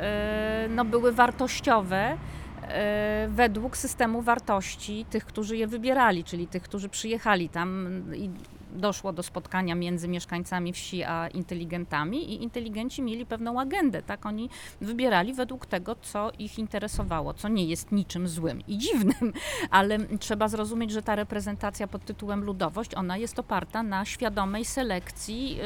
no, 0.70 0.86
były 0.86 1.12
wartościowe 1.12 2.18
według 3.28 3.78
systemu 3.78 4.22
wartości 4.22 5.06
tych, 5.10 5.26
którzy 5.26 5.58
je 5.58 5.68
wybierali, 5.68 6.24
czyli 6.24 6.48
tych, 6.48 6.64
którzy 6.64 6.90
przyjechali 6.90 7.50
tam 7.50 8.02
i 8.16 8.30
doszło 8.72 9.14
do 9.14 9.24
spotkania 9.24 9.76
między 9.76 10.08
mieszkańcami 10.08 10.74
wsi 10.74 11.04
a 11.04 11.28
inteligentami 11.28 12.34
i 12.34 12.44
inteligenci 12.44 13.02
mieli 13.02 13.26
pewną 13.26 13.60
agendę, 13.60 14.02
tak? 14.02 14.26
Oni 14.26 14.50
wybierali 14.82 15.34
według 15.34 15.66
tego, 15.66 15.96
co 16.02 16.32
ich 16.40 16.60
interesowało, 16.60 17.34
co 17.34 17.48
nie 17.48 17.66
jest 17.66 17.92
niczym 17.92 18.28
złym 18.28 18.62
i 18.68 18.78
dziwnym, 18.78 19.34
ale 19.70 20.00
trzeba 20.00 20.48
zrozumieć, 20.48 20.92
że 20.92 21.02
ta 21.02 21.16
reprezentacja 21.16 21.88
pod 21.88 22.06
tytułem 22.06 22.44
ludowość, 22.44 22.96
ona 22.96 23.18
jest 23.18 23.40
oparta 23.40 23.84
na 23.84 24.06
świadomej 24.06 24.66
selekcji 24.66 25.60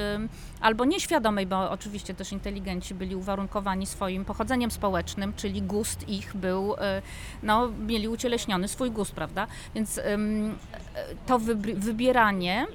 albo 0.62 0.86
nieświadomej, 0.86 1.46
bo 1.46 1.72
oczywiście 1.72 2.14
też 2.14 2.32
inteligenci 2.32 2.94
byli 2.94 3.16
uwarunkowani 3.16 3.86
swoim 3.86 4.26
pochodzeniem 4.26 4.72
społecznym, 4.72 5.34
czyli 5.34 5.62
gust 5.62 6.10
ich 6.10 6.36
był, 6.36 6.74
y, 6.74 6.78
no, 7.44 7.72
mieli 7.88 8.08
ucieleśniony 8.08 8.68
swój 8.68 8.92
gust, 8.92 9.12
prawda? 9.12 9.48
Więc 9.76 10.00
to 11.26 11.40
wybieranie 11.76 12.68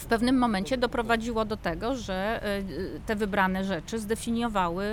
w 0.00 0.06
pewnym 0.06 0.38
momencie 0.38 0.78
doprowadziło 0.78 1.44
do 1.44 1.56
tego, 1.56 1.96
że 1.96 2.40
y, 2.58 3.00
te 3.06 3.16
wybrane 3.16 3.64
rzeczy 3.64 3.98
zdefiniowały 3.98 4.84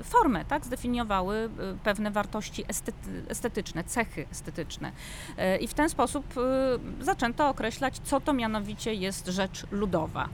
y, 0.00 0.02
formę, 0.02 0.44
tak? 0.44 0.64
zdefiniowały 0.64 1.36
y, 1.36 1.48
pewne 1.84 2.10
wartości 2.10 2.64
estety- 2.64 3.22
estetyczne, 3.28 3.84
cechy 3.84 4.26
estetyczne. 4.32 4.92
I 5.60 5.68
w 5.68 5.74
ten 5.74 5.88
sposób 5.88 6.24
zaczęto 7.00 7.48
określać, 7.48 7.98
co 8.04 8.20
to 8.20 8.32
mianowicie 8.32 8.94
jest 8.94 9.26
rzecz 9.26 9.66
ludowa. 9.70 10.28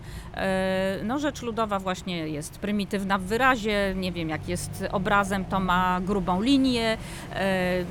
No, 1.04 1.18
rzecz 1.18 1.42
ludowa 1.42 1.78
właśnie 1.78 2.28
jest 2.28 2.58
prymitywna 2.58 3.18
w 3.18 3.22
wyrazie, 3.22 3.94
nie 3.96 4.12
wiem, 4.12 4.28
jak 4.28 4.48
jest 4.48 4.84
obrazem, 4.92 5.44
to 5.44 5.60
ma 5.60 6.00
grubą 6.00 6.42
linię, 6.42 6.96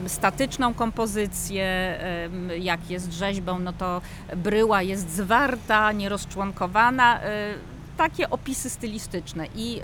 statyczną 0.07 0.73
kompozycję, 0.73 1.99
jak 2.59 2.89
jest 2.89 3.13
rzeźbą, 3.13 3.59
no 3.59 3.73
to 3.73 4.01
bryła 4.35 4.81
jest 4.81 5.09
zwarta, 5.09 5.91
nierozczłonkowana. 5.91 6.22
Y, 7.19 7.73
Takie 7.97 8.29
opisy 8.29 8.69
stylistyczne. 8.69 9.47
I 9.55 9.81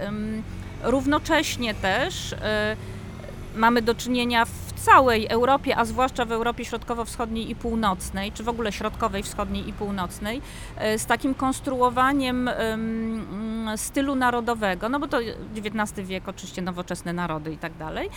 równocześnie 0.84 1.74
też 1.74 2.32
y, 2.32 2.38
mamy 3.56 3.82
do 3.82 3.96
czynienia 3.96 4.46
w 4.46 4.69
całej 4.80 5.28
Europie, 5.28 5.78
a 5.78 5.86
zwłaszcza 5.86 6.26
w 6.26 6.32
Europie 6.32 6.66
Środkowo-Wschodniej 6.66 7.50
i 7.52 7.56
Północnej, 7.56 8.32
czy 8.32 8.44
w 8.44 8.50
ogóle 8.50 8.72
Środkowej, 8.72 9.24
Wschodniej 9.24 9.70
i 9.70 9.74
Północnej, 9.74 10.42
y, 10.96 11.00
z 11.00 11.06
takim 11.06 11.34
konstruowaniem 11.34 12.48
ym, 12.48 13.70
stylu 13.76 14.16
narodowego, 14.16 14.90
no 14.90 15.00
bo 15.00 15.08
to 15.08 15.18
XIX 15.56 16.08
wiek, 16.08 16.30
oczywiście 16.30 16.62
nowoczesne 16.62 17.14
narody 17.14 17.54
i 17.54 17.58
tak 17.58 17.78
dalej, 17.78 18.10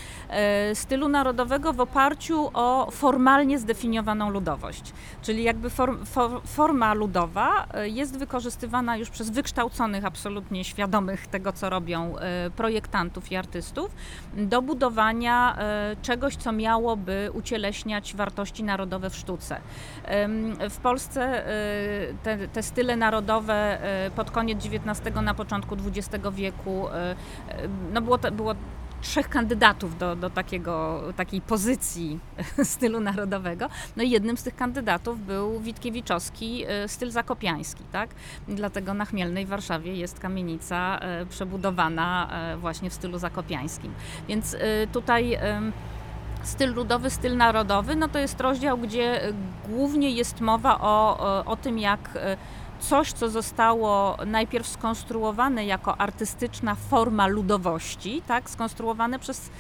y, 0.71 0.75
stylu 0.75 1.09
narodowego 1.09 1.73
w 1.73 1.81
oparciu 1.81 2.51
o 2.55 2.91
formalnie 2.91 3.59
zdefiniowaną 3.59 4.31
ludowość. 4.31 4.93
Czyli 5.23 5.43
jakby 5.43 5.71
for, 5.71 5.99
forma 6.47 6.95
ludowa 6.95 7.67
y, 7.85 7.89
jest 7.89 8.19
wykorzystywana 8.19 8.97
już 8.97 9.11
przez 9.11 9.31
wykształconych, 9.31 10.05
absolutnie 10.05 10.65
świadomych 10.65 11.27
tego, 11.27 11.53
co 11.53 11.71
robią 11.71 12.15
projektantów 12.57 13.33
i 13.33 13.37
artystów 13.37 13.91
do 14.37 14.63
budowania 14.63 15.57
czegoś, 16.03 16.37
co 16.37 16.52
miałoby 16.53 17.31
ucieleśniać 17.33 18.15
wartości 18.15 18.65
narodowe 18.65 19.11
w 19.11 19.17
sztuce. 19.17 19.61
W 20.71 20.77
Polsce 20.83 21.49
y, 22.11 22.15
te, 22.23 22.49
te 22.49 22.63
style 22.63 22.97
narodowe 22.97 23.79
y, 24.07 24.11
pod 24.11 24.31
koniec 24.31 24.67
XIX, 24.67 25.17
na 25.23 25.35
początku 25.35 25.77
XX 25.87 26.25
wieku, 26.33 26.89
y, 26.89 26.93
no 27.93 28.03
było, 28.03 28.19
to, 28.19 28.33
było 28.33 28.55
trzech 29.01 29.29
kandydatów 29.29 29.99
do, 29.99 30.17
do 30.17 30.31
takiego, 30.31 31.03
takiej 31.17 31.41
pozycji 31.41 32.19
stylu 32.65 33.01
narodowego. 33.01 33.69
No 33.97 34.03
i 34.03 34.11
jednym 34.11 34.37
z 34.37 34.43
tych 34.43 34.57
kandydatów 34.57 35.27
był 35.27 35.61
Witkiewiczowski 35.61 36.65
styl 36.87 37.11
zakopiański, 37.11 37.85
tak? 37.93 38.11
Dlatego 38.49 38.95
na 38.95 39.05
Chmielnej 39.05 39.47
w 39.47 39.49
Warszawie 39.49 39.97
jest 39.97 40.21
kamienica 40.21 41.01
przebudowana 41.29 42.29
właśnie 42.59 42.91
w 42.91 42.95
stylu 42.95 43.19
zakopiańskim. 43.19 43.93
Więc 44.29 44.57
tutaj 44.93 45.39
styl 46.43 46.75
ludowy, 46.75 47.11
styl 47.11 47.37
narodowy, 47.37 47.97
no 47.97 48.09
to 48.09 48.19
jest 48.19 48.41
rozdział, 48.41 48.79
gdzie 48.79 49.29
y, 49.29 49.35
głównie 49.69 50.11
jest 50.11 50.41
mowa 50.41 50.81
o, 50.81 51.45
o, 51.45 51.57
tym, 51.57 51.79
jak 51.79 52.17
y, 52.17 52.37
coś, 52.81 53.13
co 53.13 53.31
zostało 53.31 54.17
najpierw 54.27 54.69
skonstruowane 54.69 55.67
jako 55.67 56.01
artystyczna 56.01 56.75
forma 56.75 57.27
ludowości, 57.27 58.23
tak, 58.27 58.51
skonstruowane 58.51 59.19
przez 59.19 59.51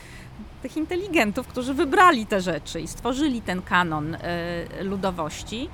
tych 0.62 0.76
inteligentów, 0.76 1.46
którzy 1.46 1.74
wybrali 1.74 2.26
te 2.26 2.40
rzeczy 2.40 2.80
i 2.80 2.88
stworzyli 2.88 3.42
ten 3.42 3.62
kanon 3.62 4.14
y, 4.14 4.18
ludowości. 4.84 5.68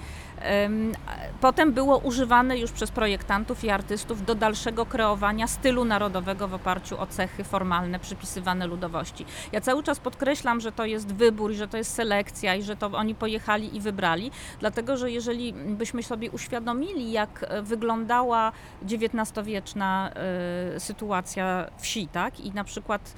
Potem 1.41 1.73
było 1.73 1.99
używane 1.99 2.59
już 2.59 2.73
przez 2.73 2.91
projektantów 2.91 3.65
i 3.65 3.71
artystów 3.71 4.25
do 4.25 4.35
dalszego 4.35 4.87
kreowania 4.87 5.47
stylu 5.47 5.85
narodowego 5.85 6.49
w 6.49 6.55
oparciu 6.55 7.01
o 7.01 7.07
cechy 7.07 7.45
formalne 7.45 7.99
przypisywane 7.99 8.67
ludowości. 8.67 9.25
Ja 9.53 9.61
cały 9.61 9.83
czas 9.83 9.99
podkreślam, 9.99 10.61
że 10.61 10.73
to 10.73 10.85
jest 10.85 11.15
wybór 11.15 11.53
że 11.53 11.69
to 11.69 11.77
jest 11.77 11.95
selekcja 11.95 12.55
i 12.55 12.63
że 12.63 12.77
to 12.77 12.87
oni 12.87 13.15
pojechali 13.15 13.77
i 13.77 13.81
wybrali, 13.81 14.31
dlatego 14.61 14.97
że 14.97 15.11
jeżeli 15.11 15.53
byśmy 15.53 16.03
sobie 16.03 16.31
uświadomili, 16.31 17.13
jak 17.13 17.45
e, 17.49 17.63
wyglądała 17.63 18.53
XIX-wieczna 18.83 20.11
e, 20.15 20.81
sytuacja 20.81 21.67
wsi, 21.79 22.09
tak, 22.09 22.41
i 22.41 22.51
na 22.51 22.65
przykład 22.65 23.15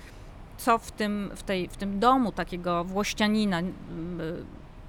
co 0.61 0.79
w 0.79 0.93
tym, 0.93 1.31
w 1.35 1.43
tej, 1.43 1.69
w 1.69 1.76
tym 1.76 2.00
domu 2.00 2.33
takiego 2.33 2.85
włościanina 2.85 3.59
m, 3.59 4.21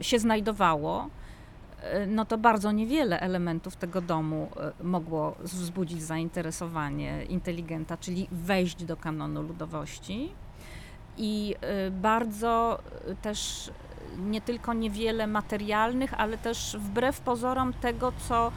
y, 0.02 0.04
się 0.04 0.20
znajdowało, 0.20 1.10
y, 2.04 2.08
no 2.08 2.26
to 2.26 2.38
bardzo 2.38 2.72
niewiele 2.72 3.20
elementów 3.20 3.76
tego 3.76 4.02
domu 4.02 4.50
y, 4.82 4.84
mogło 4.84 5.36
wzbudzić 5.40 6.04
zainteresowanie 6.04 7.24
inteligenta, 7.24 7.98
czyli 7.98 8.28
wejść 8.32 8.84
do 8.84 8.98
kanonu 8.98 9.42
ludowości. 9.42 10.32
I 11.18 11.56
bardzo 11.92 12.80
też 13.22 13.72
nie 14.20 14.42
tylko 14.42 14.74
niewiele 14.74 15.28
materialnych, 15.28 16.14
ale 16.14 16.38
też 16.38 16.78
wbrew 16.80 17.22
pozorom 17.22 17.74
tego, 17.74 18.12
co 18.30 18.52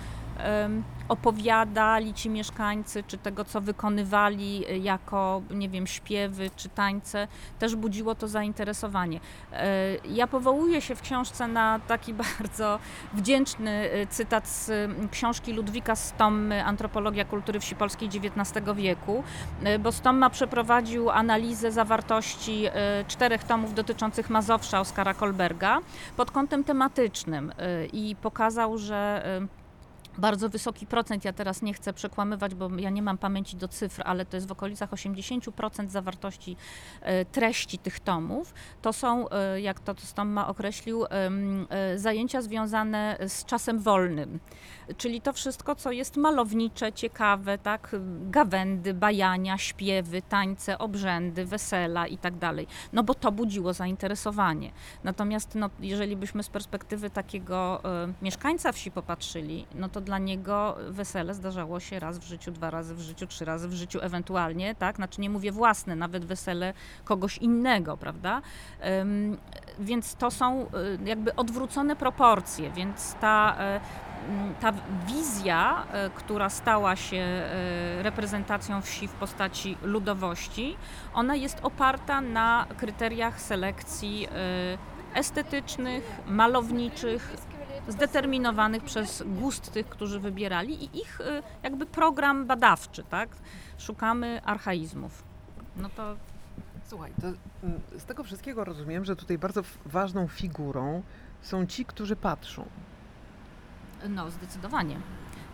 opowiadali 1.08 2.14
ci 2.14 2.30
mieszkańcy, 2.30 3.02
czy 3.06 3.18
tego, 3.18 3.44
co 3.44 3.60
wykonywali 3.60 4.64
y, 4.70 4.78
jako, 4.78 5.42
nie 5.50 5.68
wiem, 5.68 5.86
śpiewy 5.86 6.50
czy 6.56 6.68
tańce, 6.68 7.28
też 7.58 7.76
budziło 7.76 8.14
to 8.14 8.28
zainteresowanie. 8.28 9.20
E, 9.52 9.96
Ja 10.04 10.26
powołuję 10.26 10.80
się 10.80 10.94
w 10.94 11.02
książce 11.02 11.48
na 11.48 11.80
taki 11.88 12.14
bardzo 12.38 12.78
wdzięczny 13.14 13.94
y, 13.94 14.06
cytat 14.06 14.48
z 14.48 14.70
książki 15.10 15.52
Ludwika 15.52 15.96
Stommy 15.96 16.64
Antropologia 16.64 17.24
kultury 17.24 17.60
wsi 17.60 17.76
polskiej 17.76 18.08
XIX 18.08 18.66
wieku, 18.76 19.24
y, 19.66 19.78
bo 19.78 19.92
Stomma 19.92 20.30
przeprowadził 20.30 21.10
analizę 21.10 21.72
zawartości 21.72 22.64
czterech 23.08 23.44
tomów 23.44 23.74
dotyczących 23.74 24.30
Mazowsza 24.30 24.80
Oskara 24.80 25.14
Kolberga 25.14 25.78
pod 26.16 26.30
kątem 26.30 26.64
tematycznym 26.64 27.52
i 27.92 28.16
pokazał, 28.22 28.78
że 28.78 29.22
bardzo 30.18 30.48
wysoki 30.48 30.86
procent, 30.86 31.24
ja 31.24 31.32
teraz 31.32 31.62
nie 31.62 31.74
chcę 31.74 31.92
przekłamywać, 31.92 32.54
bo 32.54 32.70
ja 32.78 32.90
nie 32.90 33.02
mam 33.02 33.18
pamięci 33.18 33.56
do 33.56 33.68
cyfr, 33.68 34.02
ale 34.04 34.26
to 34.26 34.36
jest 34.36 34.48
w 34.48 34.52
okolicach 34.52 34.90
80% 34.90 35.88
zawartości 35.88 36.56
e, 37.00 37.24
treści 37.24 37.78
tych 37.78 38.00
tomów. 38.00 38.54
To 38.82 38.92
są, 38.92 39.28
e, 39.28 39.60
jak 39.60 39.80
to 39.80 39.94
Stomma 39.98 40.48
określił, 40.48 41.04
em, 41.04 41.66
e, 41.70 41.98
zajęcia 41.98 42.42
związane 42.42 43.16
z 43.28 43.44
czasem 43.44 43.78
wolnym. 43.78 44.40
Czyli 44.96 45.20
to 45.20 45.32
wszystko, 45.32 45.74
co 45.74 45.92
jest 45.92 46.16
malownicze, 46.16 46.92
ciekawe, 46.92 47.58
tak? 47.58 47.96
Gawędy, 48.30 48.94
bajania, 48.94 49.58
śpiewy, 49.58 50.22
tańce, 50.22 50.78
obrzędy, 50.78 51.44
wesela 51.44 52.06
i 52.06 52.18
tak 52.18 52.38
dalej. 52.38 52.66
No 52.92 53.02
bo 53.02 53.14
to 53.14 53.32
budziło 53.32 53.72
zainteresowanie. 53.72 54.72
Natomiast 55.04 55.54
no, 55.54 55.70
jeżeli 55.80 56.16
byśmy 56.16 56.42
z 56.42 56.48
perspektywy 56.48 57.10
takiego 57.10 57.82
mieszkańca 58.22 58.72
wsi 58.72 58.90
popatrzyli, 58.90 59.66
no 59.74 59.88
to 59.88 60.00
dla 60.04 60.18
niego 60.18 60.76
wesele 60.88 61.34
zdarzało 61.34 61.80
się 61.80 61.98
raz 62.00 62.18
w 62.18 62.22
życiu, 62.22 62.52
dwa 62.52 62.70
razy 62.70 62.94
w 62.94 63.00
życiu, 63.00 63.26
trzy 63.26 63.44
razy 63.44 63.68
w 63.68 63.72
życiu 63.72 63.98
ewentualnie, 64.02 64.74
tak? 64.74 64.96
Znaczy 64.96 65.20
nie 65.20 65.30
mówię 65.30 65.52
własne, 65.52 65.96
nawet 65.96 66.24
wesele 66.24 66.74
kogoś 67.04 67.38
innego, 67.38 67.96
prawda? 67.96 68.42
Więc 69.78 70.14
to 70.14 70.30
są 70.30 70.62
y, 70.62 70.66
jakby 71.04 71.36
odwrócone 71.36 71.96
proporcje, 71.96 72.70
więc 72.70 73.14
ta, 73.14 73.56
e, 73.58 73.80
ta 74.60 74.72
wizja, 75.06 75.86
e, 75.92 76.10
która 76.10 76.50
stała 76.50 76.96
się 76.96 77.16
e, 77.16 78.02
reprezentacją 78.02 78.82
wsi 78.82 79.08
w 79.08 79.12
postaci 79.12 79.76
ludowości, 79.82 80.76
ona 81.14 81.34
jest 81.34 81.58
oparta 81.62 82.20
na 82.20 82.66
kryteriach 82.76 83.40
selekcji 83.40 84.28
estetycznych, 85.14 86.20
malowniczych, 86.26 87.36
zdeterminowanych 87.88 88.84
przez 88.84 89.22
gust 89.26 89.72
tych, 89.72 89.88
którzy 89.88 90.20
wybierali 90.20 90.84
i 90.84 90.98
ich 91.00 91.20
y, 91.20 91.42
jakby 91.62 91.86
program 91.86 92.46
badawczy, 92.46 93.04
tak? 93.10 93.28
Szukamy 93.78 94.40
archaizmów. 94.44 95.24
No 95.76 95.88
to 95.88 96.16
Słuchaj, 96.86 97.12
to 97.20 97.26
mm, 97.26 97.80
z 97.98 98.04
tego 98.04 98.24
wszystkiego 98.24 98.64
rozumiem, 98.64 99.04
że 99.04 99.16
tutaj 99.16 99.38
bardzo 99.38 99.62
ważną 99.86 100.28
figurą 100.28 101.02
są 101.42 101.66
ci, 101.66 101.84
którzy 101.84 102.16
patrzą. 102.16 102.66
no 104.08 104.30
zdecydowanie. 104.30 104.96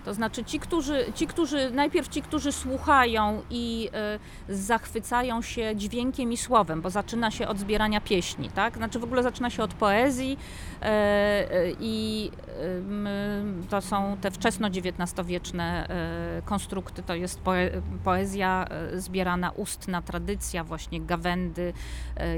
To 0.04 0.14
znaczy 0.14 0.44
ci, 0.44 0.60
którzy, 0.60 1.06
ci, 1.14 1.26
którzy 1.26 1.70
najpierw 1.70 2.08
ci, 2.08 2.22
którzy 2.22 2.52
słuchają 2.52 3.42
i 3.50 3.90
y, 4.48 4.56
zachwycają 4.56 5.42
się 5.42 5.76
dźwiękiem 5.76 6.32
i 6.32 6.36
słowem, 6.36 6.82
bo 6.82 6.90
zaczyna 6.90 7.30
się 7.30 7.48
od 7.48 7.58
zbierania 7.58 8.00
pieśni, 8.00 8.50
tak? 8.50 8.76
Znaczy 8.76 8.98
w 8.98 9.04
ogóle 9.04 9.22
zaczyna 9.22 9.50
się 9.50 9.62
od 9.62 9.74
poezji 9.74 10.38
e, 10.82 11.46
i 11.80 12.30
ym, 12.78 13.08
to 13.70 13.80
są 13.80 14.16
te 14.20 14.30
wczesno-XIX-wieczne 14.30 15.88
e, 15.88 16.42
konstrukty, 16.44 17.02
to 17.02 17.14
jest 17.14 17.40
poe, 17.40 17.70
poezja 18.04 18.64
e, 18.70 19.00
zbierana 19.00 19.50
ustna, 19.50 20.02
tradycja, 20.02 20.64
właśnie 20.64 21.00
gawędy, 21.00 21.72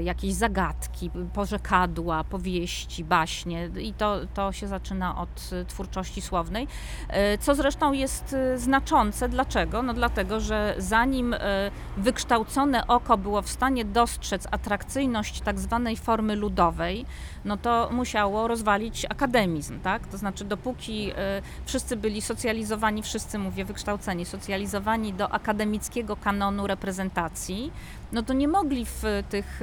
jakieś 0.03 0.33
zagadki, 0.33 1.11
porzekadła, 1.33 2.23
powieści, 2.23 3.03
baśnie 3.03 3.69
i 3.79 3.93
to, 3.93 4.19
to 4.33 4.51
się 4.51 4.67
zaczyna 4.67 5.17
od 5.17 5.49
twórczości 5.67 6.21
słownej. 6.21 6.67
E, 7.09 7.37
Co 7.53 7.57
zresztą 7.57 7.93
jest 7.93 8.33
e, 8.33 8.57
znaczące. 8.57 9.29
Dlaczego? 9.29 9.81
No 9.81 9.93
dlatego, 9.93 10.39
że 10.39 10.75
zanim 10.77 11.33
e, 11.33 11.71
wykształcone 11.97 12.87
oko 12.87 13.17
było 13.17 13.41
w 13.41 13.49
stanie 13.49 13.85
dostrzec 13.85 14.47
atrakcyjność 14.51 15.41
tak 15.41 15.59
zwanej 15.59 15.97
formy 15.97 16.35
ludowej, 16.35 17.05
no 17.45 17.57
to 17.57 17.89
musiało 17.91 18.47
rozwalić 18.47 19.05
akademizm, 19.05 19.79
tak? 19.79 20.07
To 20.07 20.17
znaczy 20.17 20.45
dopóki 20.45 21.11
e, 21.15 21.41
wszyscy 21.65 21.95
byli 21.95 22.21
socjalizowani, 22.21 23.03
wszyscy 23.03 23.39
mówię 23.39 23.65
wykształceni, 23.65 24.25
socjalizowani 24.25 25.13
do 25.13 25.29
akademickiego 25.29 26.15
kanonu 26.15 26.67
reprezentacji, 26.67 27.71
no 28.13 28.23
to 28.23 28.33
nie 28.33 28.47
mogli 28.47 28.85
w 28.85 29.03
tych 29.29 29.59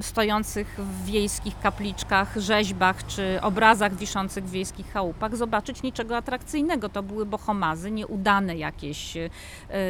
stojących 0.00 0.78
w 0.78 1.04
wiejskich 1.04 1.60
kapliczkach, 1.60 2.36
rzeźbach 2.36 3.06
czy 3.06 3.38
obrazach 3.42 3.94
wiszących 3.94 4.44
w 4.44 4.50
wiejskich 4.50 4.92
chałupach 4.92 5.36
zobaczyć 5.36 5.82
niczego 5.82 6.16
atrakcyjnego. 6.16 6.88
To 6.88 7.02
były 7.02 7.26
bohomazy, 7.26 7.90
nieudane 7.90 8.56
jakieś 8.56 9.16
e, 9.16 9.30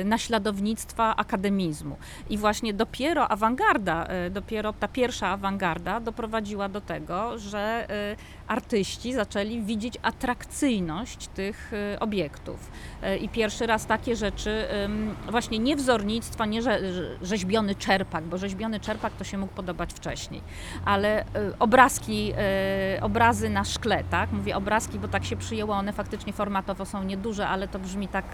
naśladownictwa 0.05 1.17
akademizmu. 1.17 1.97
I 2.31 2.39
właśnie 2.39 2.75
dopiero 2.75 3.29
awangarda, 3.29 4.07
e, 4.07 4.31
dopiero 4.31 4.73
ta 4.73 4.89
pierwsza 4.89 5.29
awangarda 5.29 6.01
doprowadziła 6.01 6.69
do 6.69 6.81
tego, 6.81 7.39
że 7.39 7.87
e, 7.91 8.17
artyści 8.53 9.13
zaczęli 9.13 9.63
widzieć 9.63 9.99
atrakcyjność 10.03 11.29
tych 11.29 11.73
e, 11.73 12.01
obiektów. 12.01 12.71
E, 13.03 13.17
I 13.17 13.29
pierwszy 13.29 13.67
raz 13.67 13.87
takie 13.87 14.17
rzeczy, 14.17 14.65
właśnie 15.31 15.59
nie 15.59 15.77
wzornictwa, 15.77 16.47
nie 16.47 16.63
rze- 16.63 16.81
rzeźbiony 17.23 17.75
czerpak, 17.75 18.25
bo 18.25 18.39
rzeźbiony 18.39 18.81
czerpak 18.81 19.13
to 19.13 19.25
się 19.25 19.39
mógł 19.39 19.53
podobać 19.53 19.93
wcześniej, 19.93 20.41
ale 20.85 21.21
e, 21.21 21.25
obrazki, 21.59 22.33
obrazy 23.01 23.51
na 23.51 23.65
szkle, 23.65 24.05
tak? 24.11 24.33
Mówię 24.33 24.57
obrazki, 24.57 24.99
bo 24.99 25.09
tak 25.09 25.25
się 25.25 25.37
przyjęło, 25.37 25.75
one 25.75 25.93
faktycznie 25.93 26.33
formatowo 26.33 26.87
są 26.87 27.03
nieduże, 27.03 27.49
ale 27.49 27.69
to 27.69 27.79
brzmi 27.79 28.09
tak 28.09 28.25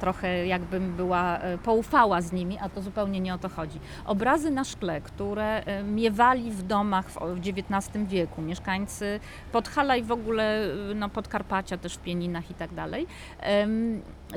trochę 0.00 0.46
jakbym 0.46 0.96
była 0.96 1.38
poufała 1.64 2.20
z 2.20 2.32
nimi, 2.32 2.58
a 2.58 2.68
to 2.68 2.82
zupełnie 2.82 3.20
nie 3.20 3.34
o 3.34 3.38
to 3.38 3.48
chodzi. 3.48 3.80
Obrazy 4.06 4.50
na 4.50 4.64
szkle, 4.64 5.00
które 5.00 5.62
miewali 5.84 6.50
w 6.50 6.62
domach 6.62 7.10
w 7.10 7.38
XIX 7.38 8.06
wieku, 8.06 8.42
mieszkańcy 8.42 9.20
Podhala 9.52 9.96
i 9.96 10.02
w 10.02 10.12
ogóle 10.12 10.72
e, 10.90 10.94
no, 10.94 11.08
Podkarpacia, 11.08 11.76
też 11.76 11.94
w 11.94 11.98
Pieninach 11.98 12.50
i 12.50 12.54
tak 12.54 12.74
dalej. 12.74 13.06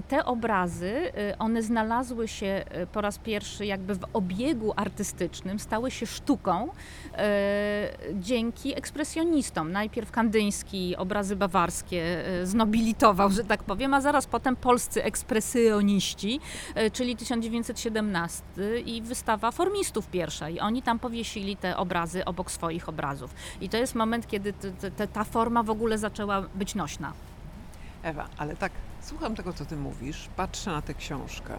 Te 0.07 0.25
obrazy, 0.25 1.11
e, 1.17 1.37
one 1.39 1.63
znalazły 1.63 2.27
się 2.27 2.45
e, 2.45 2.87
po 2.87 3.01
raz 3.01 3.17
pierwszy 3.17 3.65
jakby 3.65 3.95
w 3.95 4.05
obiegu 4.13 4.73
artystycznym, 4.75 5.59
stały 5.59 5.91
się 5.91 6.05
sztuką 6.05 6.69
dzięki 8.13 8.77
ekspresjonistom. 8.77 9.71
Najpierw 9.71 10.11
Kandyński 10.11 10.95
obrazy 10.97 11.35
bawarskie 11.35 12.23
znobilitował, 12.43 13.29
że 13.29 13.43
tak 13.43 13.63
powiem, 13.63 13.93
a 13.93 14.01
zaraz 14.01 14.27
potem 14.27 14.55
polscy 14.55 15.03
ekspresjoniści, 15.03 16.39
czyli 16.93 17.15
1917 17.15 18.43
i 18.85 19.01
wystawa 19.01 19.51
formistów 19.51 20.07
pierwsza 20.07 20.49
i 20.49 20.59
oni 20.59 20.81
tam 20.81 20.99
powiesili 20.99 21.57
te 21.57 21.77
obrazy 21.77 22.25
obok 22.25 22.51
swoich 22.51 22.89
obrazów. 22.89 23.33
I 23.61 23.69
to 23.69 23.77
jest 23.77 23.95
moment, 23.95 24.27
kiedy 24.27 24.53
t- 24.91 24.97
t- 24.97 25.07
t- 25.07 25.13
ta 25.13 25.23
forma 25.23 25.63
w 25.63 25.69
ogóle 25.69 25.97
zaczęła 25.97 26.41
być 26.41 26.75
nośna. 26.75 27.13
Ewa, 28.03 28.27
ale 28.37 28.55
tak, 28.55 28.71
słucham 29.01 29.35
tego, 29.35 29.53
co 29.53 29.65
ty 29.65 29.77
mówisz, 29.77 30.29
patrzę 30.35 30.71
na 30.71 30.81
tę 30.81 30.93
książkę, 30.93 31.57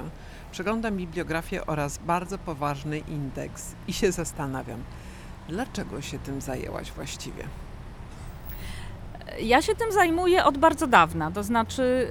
przeglądam 0.52 0.96
bibliografię 0.96 1.66
oraz 1.66 1.98
bardzo 1.98 2.38
poważny 2.38 2.98
indeks 2.98 3.74
i 3.88 3.92
się 3.92 4.12
zastanawiam, 4.12 4.82
dlaczego 5.48 6.02
się 6.02 6.18
tym 6.18 6.40
zajęłaś 6.40 6.92
właściwie? 6.92 7.44
Ja 9.40 9.62
się 9.62 9.74
tym 9.74 9.92
zajmuję 9.92 10.44
od 10.44 10.58
bardzo 10.58 10.86
dawna, 10.86 11.30
to 11.30 11.42
znaczy, 11.42 12.08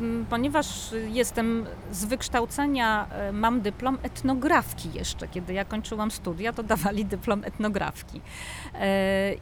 yy, 0.00 0.24
ponieważ 0.30 0.66
jestem 1.08 1.66
z 1.90 2.04
wykształcenia, 2.04 3.06
yy, 3.26 3.32
mam 3.32 3.60
dyplom 3.60 3.98
etnografki 4.02 4.92
jeszcze. 4.92 5.28
Kiedy 5.28 5.52
ja 5.52 5.64
kończyłam 5.64 6.10
studia, 6.10 6.52
to 6.52 6.62
dawali 6.62 7.04
dyplom 7.04 7.44
etnografki. 7.44 8.20
Yy, 8.74 8.80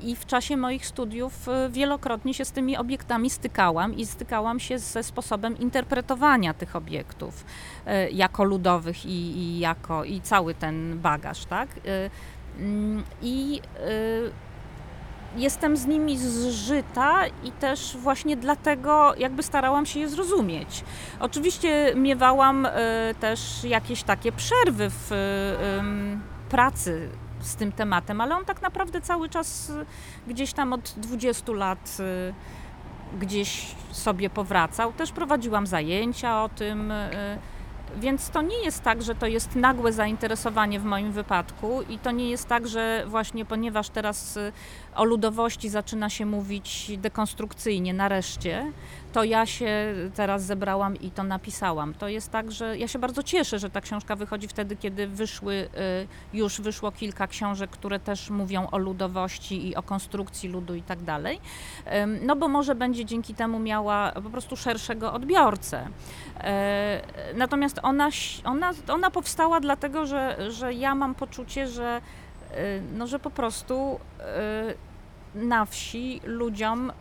I 0.01 0.17
w 0.17 0.27
czasie 0.27 0.57
moich 0.57 0.87
studiów 0.87 1.47
wielokrotnie 1.71 2.35
się 2.35 2.45
z 2.45 2.53
tymi 2.53 2.77
obiektami 2.77 3.31
stykałam 3.31 3.97
i 3.97 4.07
stykałam 4.07 4.61
się 4.61 4.79
ze 4.79 5.03
sposobem 5.03 5.59
interpretowania 5.59 6.55
tych 6.55 6.77
obiektów 6.77 7.45
jako 8.13 8.45
ludowych 8.45 9.07
i, 9.07 9.39
i 9.39 9.59
jako 9.59 10.05
i 10.05 10.21
cały 10.21 10.55
ten 10.55 10.99
bagaż, 10.99 11.45
tak? 11.45 11.69
Mm, 12.59 13.05
I 13.23 13.61
jestem 15.37 15.77
z 15.77 15.87
nimi 15.87 16.19
zżyta 16.19 17.27
i 17.27 17.53
też 17.53 17.97
właśnie 17.97 18.37
dlatego 18.37 19.15
jakby 19.19 19.43
starałam 19.43 19.87
się 19.87 20.01
je 20.01 20.09
zrozumieć. 20.09 20.85
Oczywiście 21.21 21.93
miewałam 21.97 22.67
e, 22.67 22.71
też 23.21 23.65
jakieś 23.65 24.03
takie 24.03 24.33
przerwy 24.33 24.91
w 24.91 25.13
e, 25.13 26.51
pracy 26.51 27.09
z 27.41 27.57
tym 27.57 27.73
tematem, 27.73 28.21
ale 28.21 28.37
on 28.37 28.45
tak 28.45 28.63
naprawdę 28.63 29.01
cały 29.01 29.29
czas 29.29 29.71
y, 29.71 29.87
gdzieś 30.27 30.53
tam 30.53 30.73
od 30.73 30.95
20 30.97 31.53
lat 31.53 31.97
gdzieś 33.21 33.75
sobie 33.93 34.31
powracał. 34.31 34.93
Też 34.93 35.13
prowadziłam 35.13 35.67
zajęcia 35.67 36.43
o 36.43 36.49
tym. 36.49 36.93
Więc 38.01 38.31
to 38.31 38.43
nie 38.43 38.65
jest 38.65 38.83
tak, 38.83 39.03
że 39.03 39.15
to 39.15 39.27
jest 39.27 39.57
nagłe 39.57 39.93
zainteresowanie 39.93 40.81
w 40.81 40.85
moim 40.85 41.13
wypadku 41.13 41.83
i 41.83 41.99
to 41.99 42.11
nie 42.11 42.31
jest 42.31 42.49
tak, 42.49 42.69
że 42.69 43.05
właśnie 43.07 43.45
ponieważ 43.45 43.89
teraz 43.89 44.37
y, 44.37 44.53
o 44.95 45.05
ludowości 45.05 45.69
zaczyna 45.69 46.11
się 46.11 46.27
mówić 46.27 46.93
dekonstrukcyjnie 46.99 47.95
nareszcie, 47.95 48.73
to 49.13 49.25
ja 49.25 49.47
się 49.47 49.95
teraz 50.15 50.43
zebrałam 50.43 50.97
i 50.97 51.11
to 51.11 51.23
napisałam. 51.23 51.95
To 51.95 52.09
jest 52.09 52.31
tak, 52.31 52.53
że 52.53 52.79
ja 52.79 52.89
się 52.89 52.99
bardzo 52.99 53.23
cieszę, 53.23 53.59
że 53.59 53.71
ta 53.71 53.81
książka 53.81 54.17
wychodzi 54.17 54.49
wtedy, 54.49 54.77
kiedy 54.77 55.07
wyszły, 55.07 55.55
y, 55.55 56.37
już 56.37 56.61
wyszło 56.61 56.93
kilka 56.93 57.27
książek, 57.27 57.71
które 57.71 58.01
też 58.01 58.31
mówią 58.31 58.67
o 58.71 58.79
ludowości 58.79 59.69
i 59.69 59.77
o 59.77 59.83
konstrukcji 59.83 60.49
ludu 60.49 60.75
i 60.75 60.83
tak 60.83 61.03
dalej. 61.03 61.41
No 62.23 62.37
bo 62.37 62.49
może 62.49 62.75
będzie 62.75 63.05
dzięki 63.05 63.35
temu 63.35 63.59
miała 63.59 64.13
po 64.13 64.31
prostu 64.31 64.57
szerszego 64.57 65.13
odbiorcę. 65.13 65.89
E, 66.41 67.03
Natomiast 67.35 67.81
ona, 67.85 68.09
ona, 68.45 68.71
ona 68.89 69.11
powstała 69.11 69.61
dlatego, 69.61 70.07
że, 70.07 70.51
że 70.51 70.73
ja 70.75 70.95
mam 70.95 71.15
poczucie, 71.15 71.67
że, 71.67 72.01
y, 72.51 72.83
no, 72.93 73.07
że 73.07 73.19
po 73.19 73.31
prostu 73.31 74.01
y, 75.35 75.45
na 75.47 75.65
wsi 75.65 76.21
ludziom 76.25 76.91
y, 76.91 76.95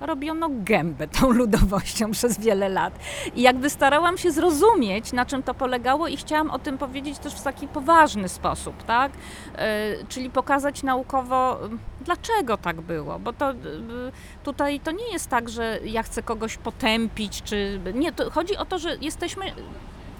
robiono 0.00 0.48
gębę 0.50 1.08
tą 1.08 1.30
ludowością 1.40 2.10
przez 2.10 2.40
wiele 2.40 2.68
lat. 2.68 2.98
I 3.34 3.42
jakby 3.42 3.70
starałam 3.70 4.18
się 4.18 4.30
zrozumieć, 4.30 5.12
na 5.12 5.26
czym 5.26 5.42
to 5.42 5.54
polegało 5.54 6.08
i 6.08 6.16
chciałam 6.16 6.50
o 6.50 6.58
tym 6.58 6.78
powiedzieć 6.78 7.18
też 7.18 7.34
w 7.34 7.42
taki 7.42 7.68
poważny 7.68 8.28
sposób, 8.28 8.82
tak? 8.82 9.12
Y, 9.12 9.56
Czyli 10.08 10.30
pokazać 10.30 10.82
naukowo, 10.82 11.66
y, 11.66 11.68
dlaczego 12.04 12.56
tak 12.56 12.80
było, 12.80 13.18
bo 13.18 13.32
to 13.32 13.50
y, 13.50 13.54
tutaj 14.44 14.80
to 14.80 14.90
nie 14.90 15.12
jest 15.12 15.28
tak, 15.30 15.48
że 15.48 15.78
ja 15.84 16.02
chcę 16.02 16.22
kogoś 16.22 16.56
potępić, 16.56 17.42
czy 17.42 17.80
nie, 17.94 18.12
chodzi 18.32 18.56
o 18.56 18.64
to, 18.64 18.78
że 18.78 18.96
jesteśmy 19.00 19.44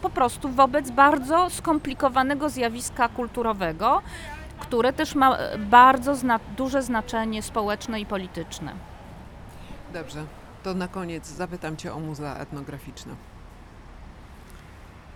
po 0.02 0.10
prostu 0.10 0.48
wobec 0.48 0.90
bardzo 0.90 1.50
skomplikowanego 1.50 2.48
zjawiska 2.48 3.08
kulturowego, 3.08 4.02
które 4.58 4.92
też 4.92 5.14
ma 5.14 5.36
e, 5.36 5.58
bardzo 5.58 6.12
zna- 6.14 6.40
duże 6.56 6.82
znaczenie 6.82 7.42
społeczne 7.42 8.00
i 8.00 8.06
polityczne. 8.06 8.95
Dobrze, 9.96 10.26
to 10.62 10.74
na 10.74 10.88
koniec 10.88 11.26
zapytam 11.26 11.76
Cię 11.76 11.94
o 11.94 12.00
muzea 12.00 12.36
etnograficzne. 12.36 13.14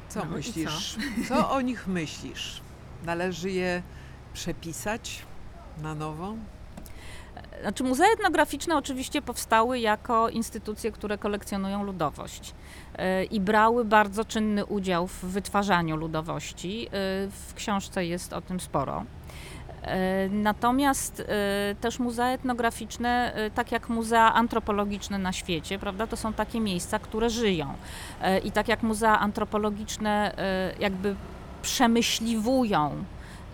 Co 0.09 0.25
No 0.25 0.31
myślisz? 0.31 0.97
Co? 1.29 1.51
o 1.51 1.61
nich 1.61 1.87
myślisz? 1.87 2.61
Należy 3.05 3.51
je 3.51 3.83
przepisać 4.33 5.23
na 5.83 5.95
nowo? 5.95 6.35
Znaczy, 7.63 7.85
muzea 7.85 8.07
etnograficzne 8.15 8.77
oczywiście 8.77 9.23
powstały 9.23 9.79
jako 9.79 10.29
instytucje, 10.29 10.93
które 10.93 11.19
kolekcjonują 11.19 11.83
ludowość 11.83 12.55
e, 12.95 13.25
i 13.25 13.41
brały 13.41 13.85
bardzo 13.85 14.25
czynny 14.25 14.67
udział 14.67 15.07
w 15.07 15.25
wytwarzaniu 15.25 15.97
ludowości. 15.97 16.87
E, 16.87 16.91
W 17.31 17.55
książce 17.55 18.07
jest 18.07 18.33
o 18.33 18.41
tym 18.41 18.61
sporo. 18.61 19.05
E, 19.83 20.29
Natomiast 20.29 21.21
e, 21.21 21.25
też 21.81 21.99
muzea 21.99 22.27
etnograficzne, 22.33 23.35
e, 23.35 23.51
tak 23.51 23.73
jak 23.73 23.89
muzea 23.89 24.35
antropologiczne 24.35 25.19
na 25.19 25.33
świecie, 25.33 25.79
prawda, 25.79 26.07
to 26.07 26.17
są 26.17 26.33
takie 26.33 26.61
miejsca, 26.61 26.99
które 26.99 27.31
żyją. 27.31 27.75
I 28.45 28.53
tak 28.53 28.69
jak 28.69 28.83
muzea 28.83 29.19
antropologiczne 29.21 30.35
jakby 30.79 31.17
przemyśliwują 31.63 33.05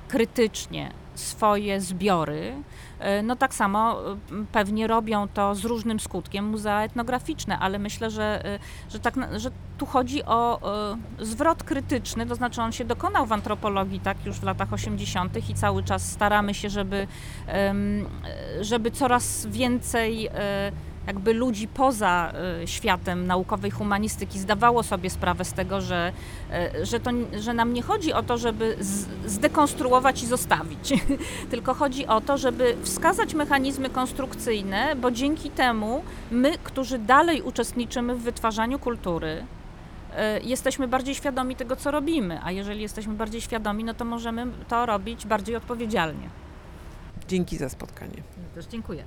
krytycznie 0.09 0.91
swoje 1.17 1.81
zbiory, 1.81 2.55
e, 2.99 3.23
no 3.23 3.37
tak 3.37 3.55
samo 3.55 4.13
e, 4.13 4.17
pewnie 4.53 4.87
robią 4.87 5.29
to 5.29 5.55
z 5.55 5.65
różnym 5.65 6.01
skutkiem 6.01 6.45
muzea 6.45 6.85
etnograficzne, 6.85 7.59
ale 7.59 7.79
myślę, 7.79 8.11
że, 8.11 8.45
e, 8.45 8.59
że, 8.91 9.01
tak, 9.01 9.15
że 9.37 9.51
tu 9.79 9.87
chodzi 9.87 10.25
o 10.25 10.61
zwrot 11.21 11.63
krytyczny, 11.63 12.27
to 12.27 12.35
znaczy 12.35 12.63
on 12.63 12.73
się 12.73 12.85
dokonał 12.85 13.27
w 13.27 13.33
antropologii 13.33 14.01
tak 14.01 14.27
już 14.27 14.37
w 14.37 14.43
latach 14.43 14.73
80. 14.73 15.51
i 15.51 15.55
cały 15.55 15.83
czas 15.83 16.13
staramy 16.13 16.55
się, 16.55 16.71
żeby, 16.71 17.07
żeby 18.61 18.91
coraz 18.91 19.47
więcej 19.47 20.31
jakby 21.07 21.35
ludzi 21.35 21.69
poza 21.69 22.33
e, 22.63 22.67
światem 22.67 23.27
naukowej 23.27 23.71
humanistyki 23.71 24.39
zdawało 24.39 24.83
sobie 24.83 25.11
sprawę 25.11 25.45
z 25.45 25.53
tego, 25.53 25.81
że, 25.81 26.13
e, 26.51 26.87
że, 26.87 27.01
to, 27.01 27.11
że 27.41 27.55
nam 27.55 27.73
nie 27.73 27.83
chodzi 27.83 28.13
o 28.13 28.23
to, 28.23 28.39
żeby 28.39 28.77
zdekonstruować 29.27 30.23
i 30.23 30.27
zostawić, 30.27 30.93
tylko 31.51 31.75
chodzi 31.75 32.07
o 32.07 32.21
to, 32.21 32.39
żeby 32.39 32.77
wskazać 32.83 33.35
mechanizmy 33.35 33.91
konstrukcyjne, 33.91 34.97
bo 34.97 35.11
dzięki 35.11 35.51
temu 35.51 36.03
my, 36.31 36.59
którzy 36.65 36.99
dalej 36.99 37.43
uczestniczymy 37.43 38.15
w 38.15 38.23
wytwarzaniu 38.23 38.79
kultury, 38.79 39.47
e, 40.17 40.41
jesteśmy 40.41 40.89
bardziej 40.89 41.15
świadomi 41.15 41.57
tego, 41.57 41.77
co 41.77 41.91
robimy, 41.91 42.41
a 42.45 42.53
jeżeli 42.53 42.83
jesteśmy 42.83 43.15
bardziej 43.15 43.41
świadomi, 43.41 43.85
no 43.85 43.95
to 43.95 44.05
możemy 44.05 44.47
to 44.69 44.87
robić 44.87 45.27
bardziej 45.27 45.57
odpowiedzialnie. 45.57 46.29
Dzięki 47.29 47.57
za 47.57 47.69
spotkanie. 47.69 48.23
Też 48.55 48.67
dziękuję. 48.67 49.05